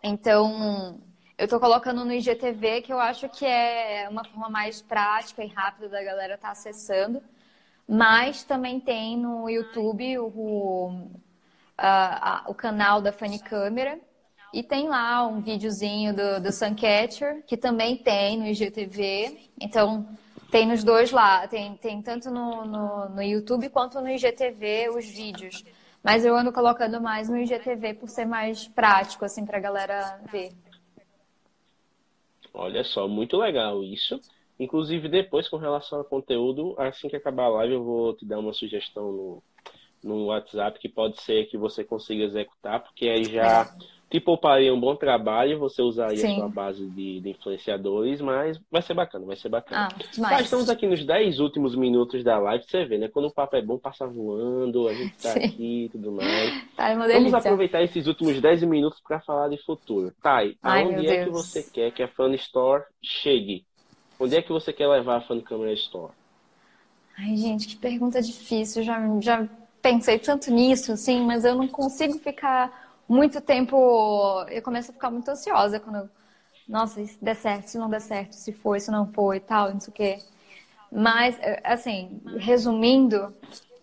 [0.03, 1.01] Então,
[1.39, 5.49] eu estou colocando no IGTV, que eu acho que é uma forma mais prática e
[5.49, 7.23] rápida da galera estar tá acessando.
[7.89, 11.09] Mas também tem no YouTube o,
[11.79, 13.99] a, a, o canal da Funny Câmera.
[14.53, 19.51] E tem lá um videozinho do, do Suncatcher, que também tem no IGTV.
[19.61, 20.09] Então,
[20.51, 21.47] tem nos dois lá.
[21.47, 25.65] Tem, tem tanto no, no, no YouTube quanto no IGTV os vídeos.
[26.03, 30.53] Mas eu ando colocando mais no IGTV por ser mais prático, assim, pra galera ver.
[32.53, 34.21] Olha só, muito legal isso.
[34.59, 38.39] Inclusive, depois, com relação ao conteúdo, assim que acabar a live, eu vou te dar
[38.39, 39.43] uma sugestão no,
[40.03, 43.73] no WhatsApp que pode ser que você consiga executar, porque aí já.
[44.11, 46.33] É te pouparia um bom trabalho, você usaria Sim.
[46.33, 49.89] a sua base de, de, influenciadores, mas vai ser bacana, vai ser bacana.
[49.93, 50.37] Ah, demais.
[50.37, 53.09] Tá, estamos aqui nos 10 últimos minutos da live, você vê, né?
[53.09, 55.45] Quando o papo é bom, passa voando, a gente tá Sim.
[55.45, 56.65] aqui e tudo mais.
[56.77, 60.13] Ai, Vamos aproveitar esses últimos 10 minutos para falar de futuro.
[60.21, 63.65] Thay, Ai, aonde é que você quer que a Fan Store chegue?
[64.19, 66.13] Onde é que você quer levar a Fan Camera Store?
[67.17, 68.83] Ai, gente, que pergunta difícil.
[68.83, 69.49] Já, já
[69.81, 75.11] pensei tanto nisso, assim, mas eu não consigo ficar muito tempo, eu começo a ficar
[75.11, 76.09] muito ansiosa quando,
[76.69, 79.73] nossa, se der certo, se não der certo, se foi, se não foi e tal,
[79.73, 80.19] não sei o quê.
[80.93, 83.35] Mas, é, assim, resumindo,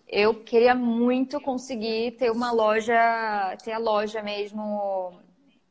[0.08, 5.20] eu queria muito conseguir ter uma loja, ter a loja mesmo.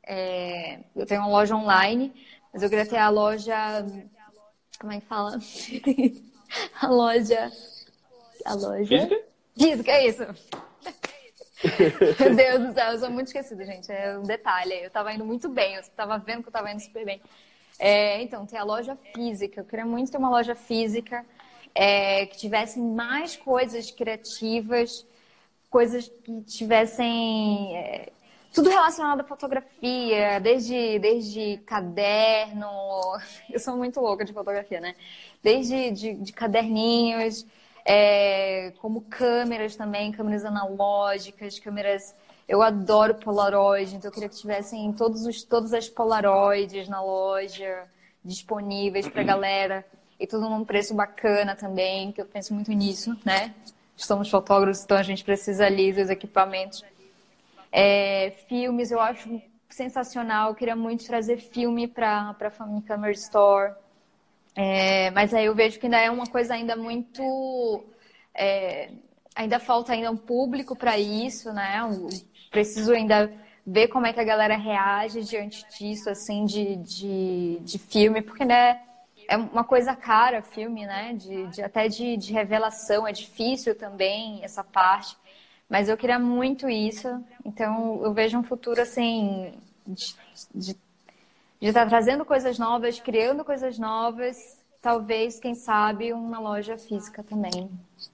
[0.03, 2.14] É, eu tenho uma loja online,
[2.53, 3.55] mas eu queria ter a loja.
[4.80, 5.39] Como é que fala?
[6.80, 7.51] a loja.
[8.45, 8.86] A loja.
[8.86, 9.20] Física?
[9.58, 10.24] Física, é isso.
[11.64, 13.91] Meu Deus do céu, eu sou muito esquecida, gente.
[13.91, 14.74] É um detalhe.
[14.84, 17.22] Eu tava indo muito bem, eu tava vendo que eu tava indo super bem.
[17.80, 19.62] É, então, tem a loja física.
[19.62, 21.26] Eu queria muito ter uma loja física
[21.74, 25.05] é, que tivesse mais coisas criativas,
[25.70, 28.10] coisas que tivessem é,
[28.53, 32.68] tudo relacionado à fotografia, desde, desde caderno.
[33.49, 34.95] Eu sou muito louca de fotografia, né?
[35.43, 37.45] Desde de, de caderninhos
[37.90, 42.14] é, como câmeras também, câmeras analógicas, câmeras.
[42.46, 47.86] Eu adoro Polaroid, então eu queria que tivessem todos os, todas as Polaroids na loja
[48.24, 49.86] disponíveis para a galera
[50.20, 53.54] e tudo num preço bacana também, que eu penso muito nisso, né?
[53.96, 56.84] Somos fotógrafos, então a gente precisa ali dos equipamentos.
[57.72, 60.50] É, filmes, eu acho sensacional.
[60.50, 63.74] Eu queria muito trazer filme para a Family Camera Store.
[64.60, 67.86] É, mas aí eu vejo que ainda é uma coisa ainda muito.
[68.34, 68.89] É,
[69.36, 71.80] ainda falta ainda um público para isso, né?
[72.49, 73.32] preciso ainda
[73.66, 78.45] ver como é que a galera reage diante disso, assim, de, de, de filme, porque
[78.45, 78.82] né,
[79.30, 81.14] é uma coisa cara filme, né?
[81.14, 85.16] De, de até de, de revelação, é difícil também essa parte.
[85.70, 87.08] Mas eu queria muito isso,
[87.45, 89.53] então eu vejo um futuro assim
[89.86, 90.16] de,
[90.55, 90.87] de
[91.60, 97.70] de estar trazendo coisas novas, criando coisas novas, talvez, quem sabe, uma loja física também.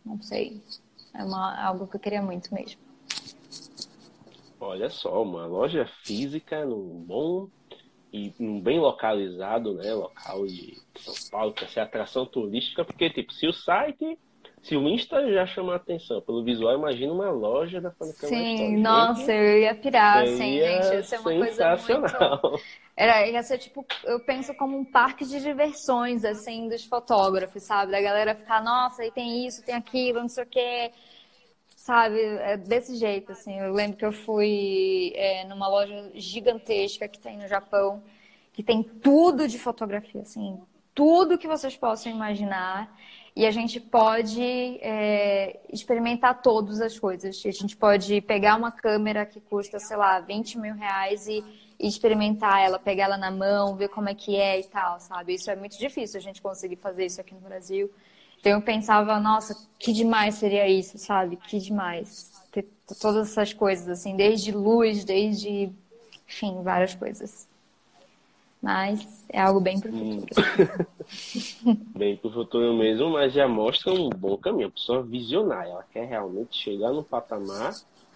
[0.05, 0.61] Não sei.
[1.13, 2.81] É uma, algo que eu queria muito mesmo.
[4.59, 7.49] Olha só, uma loja física num bom
[8.11, 9.93] e num bem localizado, né?
[9.93, 14.17] Local de São Paulo, para ser atração turística, porque, tipo, se o site
[14.63, 18.77] se o Insta já chama a atenção pelo visual, imagina uma loja da Fanicama Sim,
[18.77, 21.01] nossa, eu ia pirar, sim, gente.
[21.01, 22.61] Isso é uma coisa muito...
[22.95, 27.91] Era, ia ser tipo, eu penso como um parque de diversões, assim, dos fotógrafos, sabe?
[27.91, 30.91] Da galera ficar, nossa, aí tem isso, tem aquilo, não sei o quê.
[31.75, 32.17] Sabe?
[32.21, 33.59] É desse jeito, assim.
[33.59, 38.01] Eu lembro que eu fui é, numa loja gigantesca que tem no Japão,
[38.53, 40.57] que tem tudo de fotografia, assim,
[40.95, 42.89] tudo que vocês possam imaginar.
[43.35, 44.41] E a gente pode
[44.79, 47.41] é, experimentar todas as coisas.
[47.43, 51.43] A gente pode pegar uma câmera que custa, sei lá, 20 mil reais e
[51.79, 55.33] experimentar ela, pegar ela na mão, ver como é que é e tal, sabe?
[55.33, 57.91] Isso é muito difícil a gente conseguir fazer isso aqui no Brasil.
[58.39, 61.37] Então eu pensava, nossa, que demais seria isso, sabe?
[61.37, 62.31] Que demais.
[62.51, 62.67] Ter
[63.01, 65.71] todas essas coisas, assim, desde luz, desde,
[66.27, 67.47] enfim, várias coisas.
[68.63, 70.87] Mas é algo bem pro futuro.
[71.93, 74.69] bem pro futuro mesmo, mas já mostra um bom caminho.
[74.69, 77.73] A pessoa visionária, ela quer realmente chegar no patamar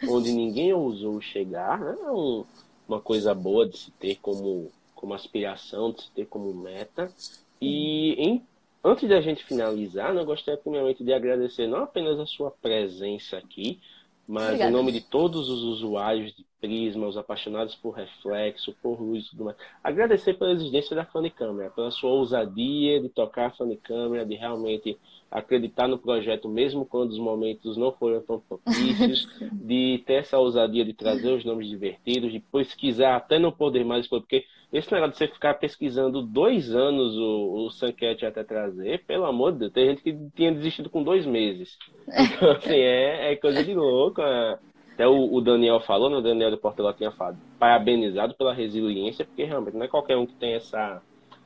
[0.07, 1.97] onde ninguém ousou chegar, né?
[2.09, 2.45] Um,
[2.87, 7.11] uma coisa boa de se ter como, como aspiração, de se ter como meta.
[7.59, 8.41] E em,
[8.81, 13.81] antes da gente finalizar, eu gostaria primeiramente de agradecer não apenas a sua presença aqui,
[14.25, 14.69] mas Obrigada.
[14.69, 19.29] em nome de todos os usuários de Prisma, os apaixonados por reflexo, por luz e
[19.31, 24.35] tudo mais, agradecer pela existência da Câmera, pela sua ousadia de tocar a Câmera, de
[24.35, 24.97] realmente
[25.29, 30.85] acreditar no projeto mesmo quando os momentos não foram tão propícios, de ter essa ousadia
[30.85, 35.17] de trazer os nomes divertidos, de pesquisar até não poder mais, porque esse negócio de
[35.17, 39.87] você ficar pesquisando dois anos o, o Sanquete até trazer, pelo amor de Deus, tem
[39.87, 41.77] gente que tinha desistido com dois meses.
[42.37, 44.21] Então, assim, é, é coisa de louco.
[44.21, 44.59] É.
[44.97, 46.17] Até o, o, Daniel falou, né?
[46.17, 50.25] o Daniel do Porteló tinha falado, parabenizado pela resiliência, porque realmente não é qualquer um
[50.25, 51.03] que tem essa,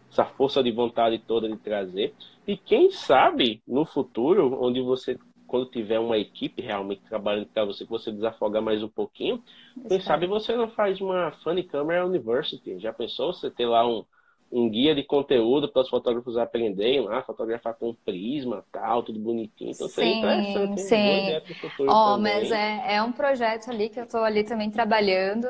[0.10, 2.14] essa força de vontade toda de trazer.
[2.48, 7.84] E quem sabe no futuro, onde você, quando tiver uma equipe realmente trabalhando para você,
[7.84, 9.44] que você desafogar mais um pouquinho,
[9.86, 12.80] quem sabe você não faz uma Funny Camera University.
[12.80, 14.06] Já pensou você ter lá um,
[14.52, 19.72] um guia de conteúdo para os fotógrafos aprenderem lá, fotografar com prisma, tal, tudo bonitinho.
[19.72, 20.82] Então, sim, interessante.
[20.82, 21.86] Sim.
[21.88, 25.48] Ó, oh, mas é, é um projeto ali que eu estou ali também trabalhando.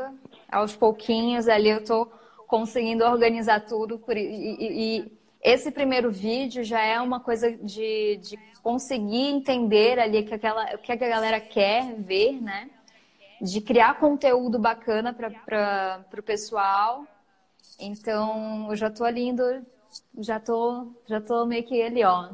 [0.51, 2.11] Aos pouquinhos ali eu estou
[2.47, 3.97] conseguindo organizar tudo.
[3.97, 9.97] Por, e, e, e, esse primeiro vídeo já é uma coisa de, de conseguir entender
[9.97, 12.69] ali que aquela, o que a galera quer ver, né?
[13.41, 17.07] De criar conteúdo bacana para o pessoal.
[17.81, 19.43] Então, eu já tô ali indo,
[20.19, 22.29] já tô, já tô meio que ali, ó.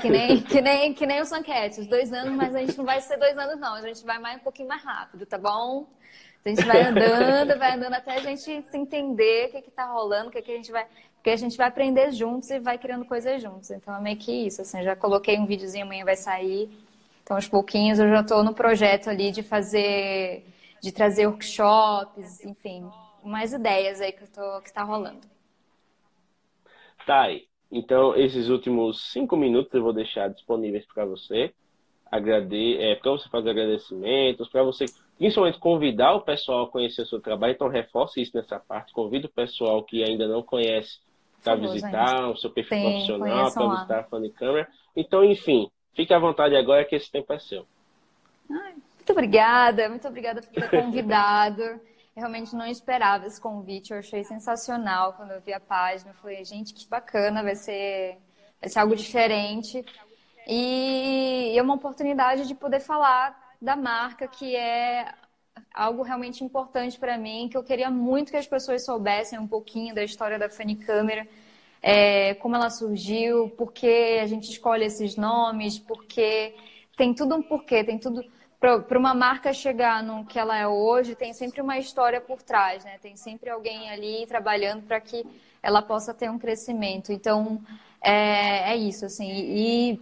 [0.00, 3.00] Que nem, que nem, que nem o Sanquete, dois anos, mas a gente não vai
[3.02, 3.74] ser dois anos, não.
[3.74, 5.86] A gente vai mais um pouquinho mais rápido, tá bom?
[6.44, 9.84] A gente vai andando, vai andando até a gente se entender o que, que tá
[9.84, 10.86] rolando, o que, que a gente vai.
[11.16, 13.70] Porque a gente vai aprender juntos e vai criando coisas juntos.
[13.70, 16.70] Então é meio que isso, assim, já coloquei um videozinho, amanhã vai sair.
[17.22, 20.46] Então, aos pouquinhos, eu já estou no projeto ali de fazer,
[20.80, 22.88] de trazer workshops, enfim,
[23.28, 25.26] mais ideias aí que, eu tô, que tá rolando.
[27.06, 27.46] Tá aí.
[27.70, 31.52] Então, esses últimos cinco minutos eu vou deixar disponíveis para você.
[32.10, 32.78] Agrade...
[32.78, 34.86] É, para você fazer agradecimentos, para você
[35.18, 37.52] principalmente convidar o pessoal a conhecer o seu trabalho.
[37.52, 38.92] Então, reforce isso nessa parte.
[38.92, 41.00] Convida o pessoal que ainda não conhece
[41.42, 42.32] para visitar gente.
[42.32, 44.68] o seu perfil Sim, profissional, para visitar a Funny Camera.
[44.96, 47.66] Então, enfim, fique à vontade agora que esse tempo é seu.
[48.50, 51.62] Ai, muito obrigada, muito obrigada por ter convidado.
[52.16, 56.12] Realmente não esperava esse convite, eu achei sensacional quando eu vi a página.
[56.12, 58.16] Eu falei, gente, que bacana, vai ser,
[58.58, 59.84] vai ser algo diferente.
[60.48, 65.12] E é uma oportunidade de poder falar da marca, que é
[65.74, 69.94] algo realmente importante para mim, que eu queria muito que as pessoas soubessem um pouquinho
[69.94, 71.28] da história da Funny Câmera,
[71.82, 76.54] é, como ela surgiu, por que a gente escolhe esses nomes, porque
[76.96, 78.24] tem tudo um porquê, tem tudo
[78.58, 82.84] para uma marca chegar no que ela é hoje, tem sempre uma história por trás,
[82.84, 82.98] né?
[83.00, 85.24] Tem sempre alguém ali trabalhando para que
[85.62, 87.12] ela possa ter um crescimento.
[87.12, 87.60] Então,
[88.00, 89.28] é, é isso, assim.
[89.30, 90.00] E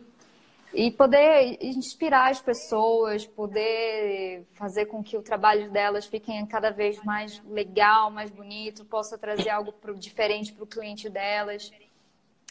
[0.75, 7.03] e poder inspirar as pessoas, poder fazer com que o trabalho delas fique cada vez
[7.05, 11.71] mais legal, mais bonito, possa trazer algo pro, diferente para o cliente delas.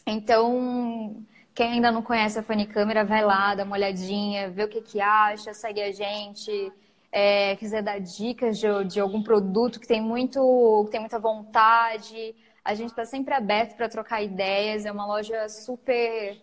[0.06, 1.22] Então,
[1.54, 4.80] quem ainda não conhece a Funny Câmera, vai lá, dá uma olhadinha, vê o que,
[4.80, 6.72] que acha, segue a gente.
[7.12, 12.34] É, quiser dar dicas de, de algum produto que tem muito, que tem muita vontade,
[12.64, 14.84] a gente está sempre aberto para trocar ideias.
[14.84, 16.36] É uma loja super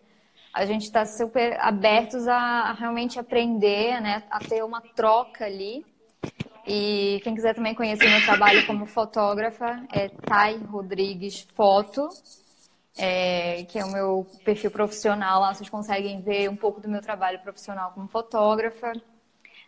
[0.53, 4.23] a gente está super abertos a, realmente aprender, né?
[4.29, 5.85] A ter uma troca ali.
[6.67, 12.07] E quem quiser também conhecer meu trabalho como fotógrafa é Thay Rodrigues Foto,
[12.97, 15.41] é, que é o meu perfil profissional.
[15.41, 18.93] Lá vocês conseguem ver um pouco do meu trabalho profissional como fotógrafa.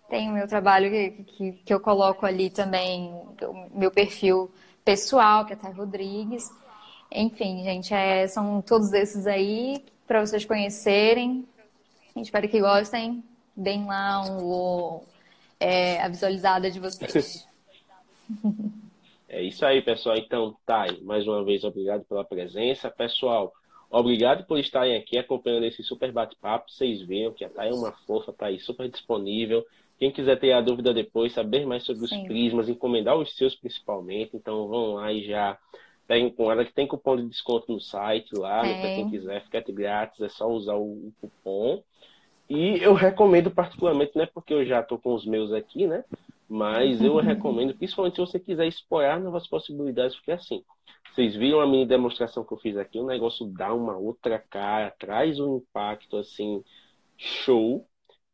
[0.09, 3.11] Tem o meu trabalho que, que, que eu coloco ali também,
[3.41, 4.51] o meu perfil
[4.84, 6.51] pessoal, que é Thay Rodrigues.
[7.11, 11.47] Enfim, gente, é, são todos esses aí para vocês conhecerem.
[12.15, 13.24] Espero que gostem.
[13.55, 15.01] Deem lá um,
[15.59, 17.47] é, a visualizada de vocês.
[19.34, 20.15] É isso aí, pessoal.
[20.17, 21.01] Então, aí.
[21.01, 22.89] Mais uma vez, obrigado pela presença.
[22.91, 23.51] Pessoal,
[23.89, 26.71] obrigado por estarem aqui acompanhando esse super bate-papo.
[26.71, 29.65] Vocês viram que a Thay é uma fofa, tá aí super disponível.
[29.97, 32.25] Quem quiser ter a dúvida depois, saber mais sobre os Sim.
[32.25, 35.57] prismas, encomendar os seus principalmente, então vão lá e já
[36.07, 39.43] Peguem com ela que tem cupom de desconto no site lá, né, para quem quiser,
[39.45, 41.81] fica grátis, é só usar o, cupom.
[42.49, 46.03] E eu recomendo particularmente, não é porque eu já estou com os meus aqui, né?
[46.53, 50.63] Mas eu recomendo, principalmente se você quiser explorar novas possibilidades, porque assim,
[51.11, 54.93] vocês viram a mini demonstração que eu fiz aqui, o negócio dá uma outra cara,
[54.99, 56.63] traz um impacto assim,
[57.17, 57.87] show.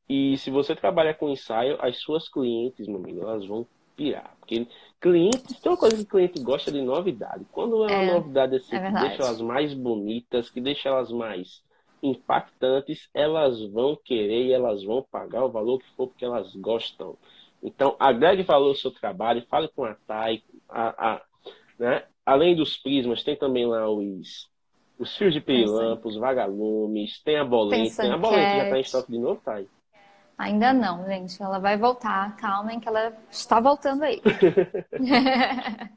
[0.09, 3.65] E se você trabalha com ensaio, as suas clientes, meu amigo, elas vão
[3.95, 4.36] respirar.
[4.41, 4.67] Porque
[4.99, 7.45] clientes, tem uma coisa que o cliente gosta de novidade.
[7.53, 11.09] Quando é uma é, novidade assim, é que deixa elas mais bonitas, que deixa elas
[11.09, 11.63] mais
[12.03, 17.17] impactantes, elas vão querer e elas vão pagar o valor que for porque elas gostam.
[17.62, 20.41] Então, agregue valor ao seu trabalho, fale com a TAI.
[20.70, 21.22] A, a,
[21.78, 22.03] né?
[22.26, 24.49] Além dos prismas, tem também lá os,
[24.97, 27.95] os fios de pirilampo, os vagalumes, tem a bolente.
[27.95, 29.68] Tem a bolente já está em estoque de novo, TAI?
[30.39, 31.43] Ainda não, gente.
[31.43, 32.38] Ela vai voltar.
[32.38, 34.22] Calmem que ela está voltando aí.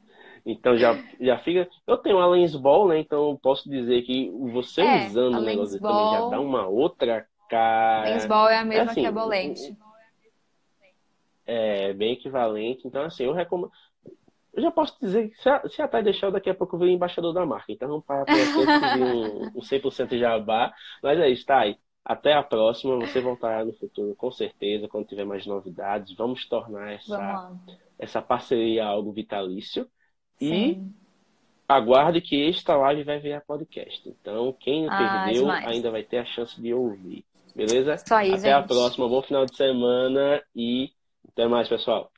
[0.45, 1.69] então já, já fica.
[1.87, 2.99] Eu tenho a Lens Ball, né?
[2.99, 7.25] Então eu posso dizer que você é, usando o negócio também já dá uma outra
[7.49, 8.09] cara.
[8.09, 9.77] Lens Ball é a mesma é assim, que a Bolente.
[11.45, 12.87] É, bem equivalente.
[12.87, 13.71] Então, assim, eu recomendo.
[14.53, 16.79] Eu já posso dizer que se a, se a Thay deixar, daqui a pouco eu
[16.79, 17.71] viro embaixador da marca.
[17.71, 20.71] Então, vamos por aqui um, um 100% jabá.
[21.01, 21.77] Mas é isso, Thay.
[22.05, 22.99] Até a próxima.
[22.99, 26.15] Você voltará no futuro, com certeza, quando tiver mais novidades.
[26.15, 27.51] Vamos tornar essa,
[27.97, 29.89] essa parceria algo vitalício.
[30.39, 30.93] E Sim.
[31.67, 34.07] aguarde que esta live vai virar podcast.
[34.07, 37.25] Então, quem não ah, perdeu, ainda vai ter a chance de ouvir.
[37.55, 37.95] Beleza?
[37.95, 38.51] Isso aí, Até gente.
[38.51, 39.07] a próxima.
[39.07, 40.91] Bom final de semana e
[41.33, 42.11] até mais, pessoal.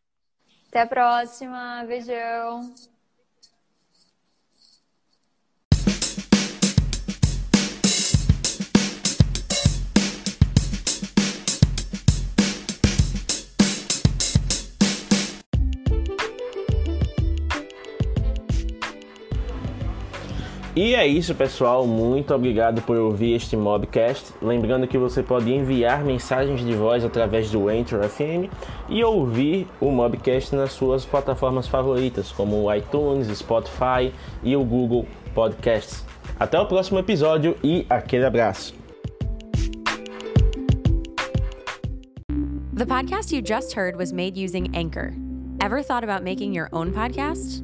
[0.68, 1.84] Até a próxima.
[1.88, 2.74] Beijão.
[20.76, 21.88] E é isso, pessoal.
[21.88, 24.34] Muito obrigado por ouvir este Mobcast.
[24.42, 28.52] Lembrando que você pode enviar mensagens de voz através do Anchor FM
[28.90, 34.12] e ouvir o Mobcast nas suas plataformas favoritas, como o iTunes, Spotify
[34.44, 36.04] e o Google Podcasts.
[36.38, 38.76] Até o próximo episódio e aquele abraço.
[42.74, 45.14] The podcast you just heard was made using Anchor.
[45.62, 47.64] Ever thought about making your own podcast?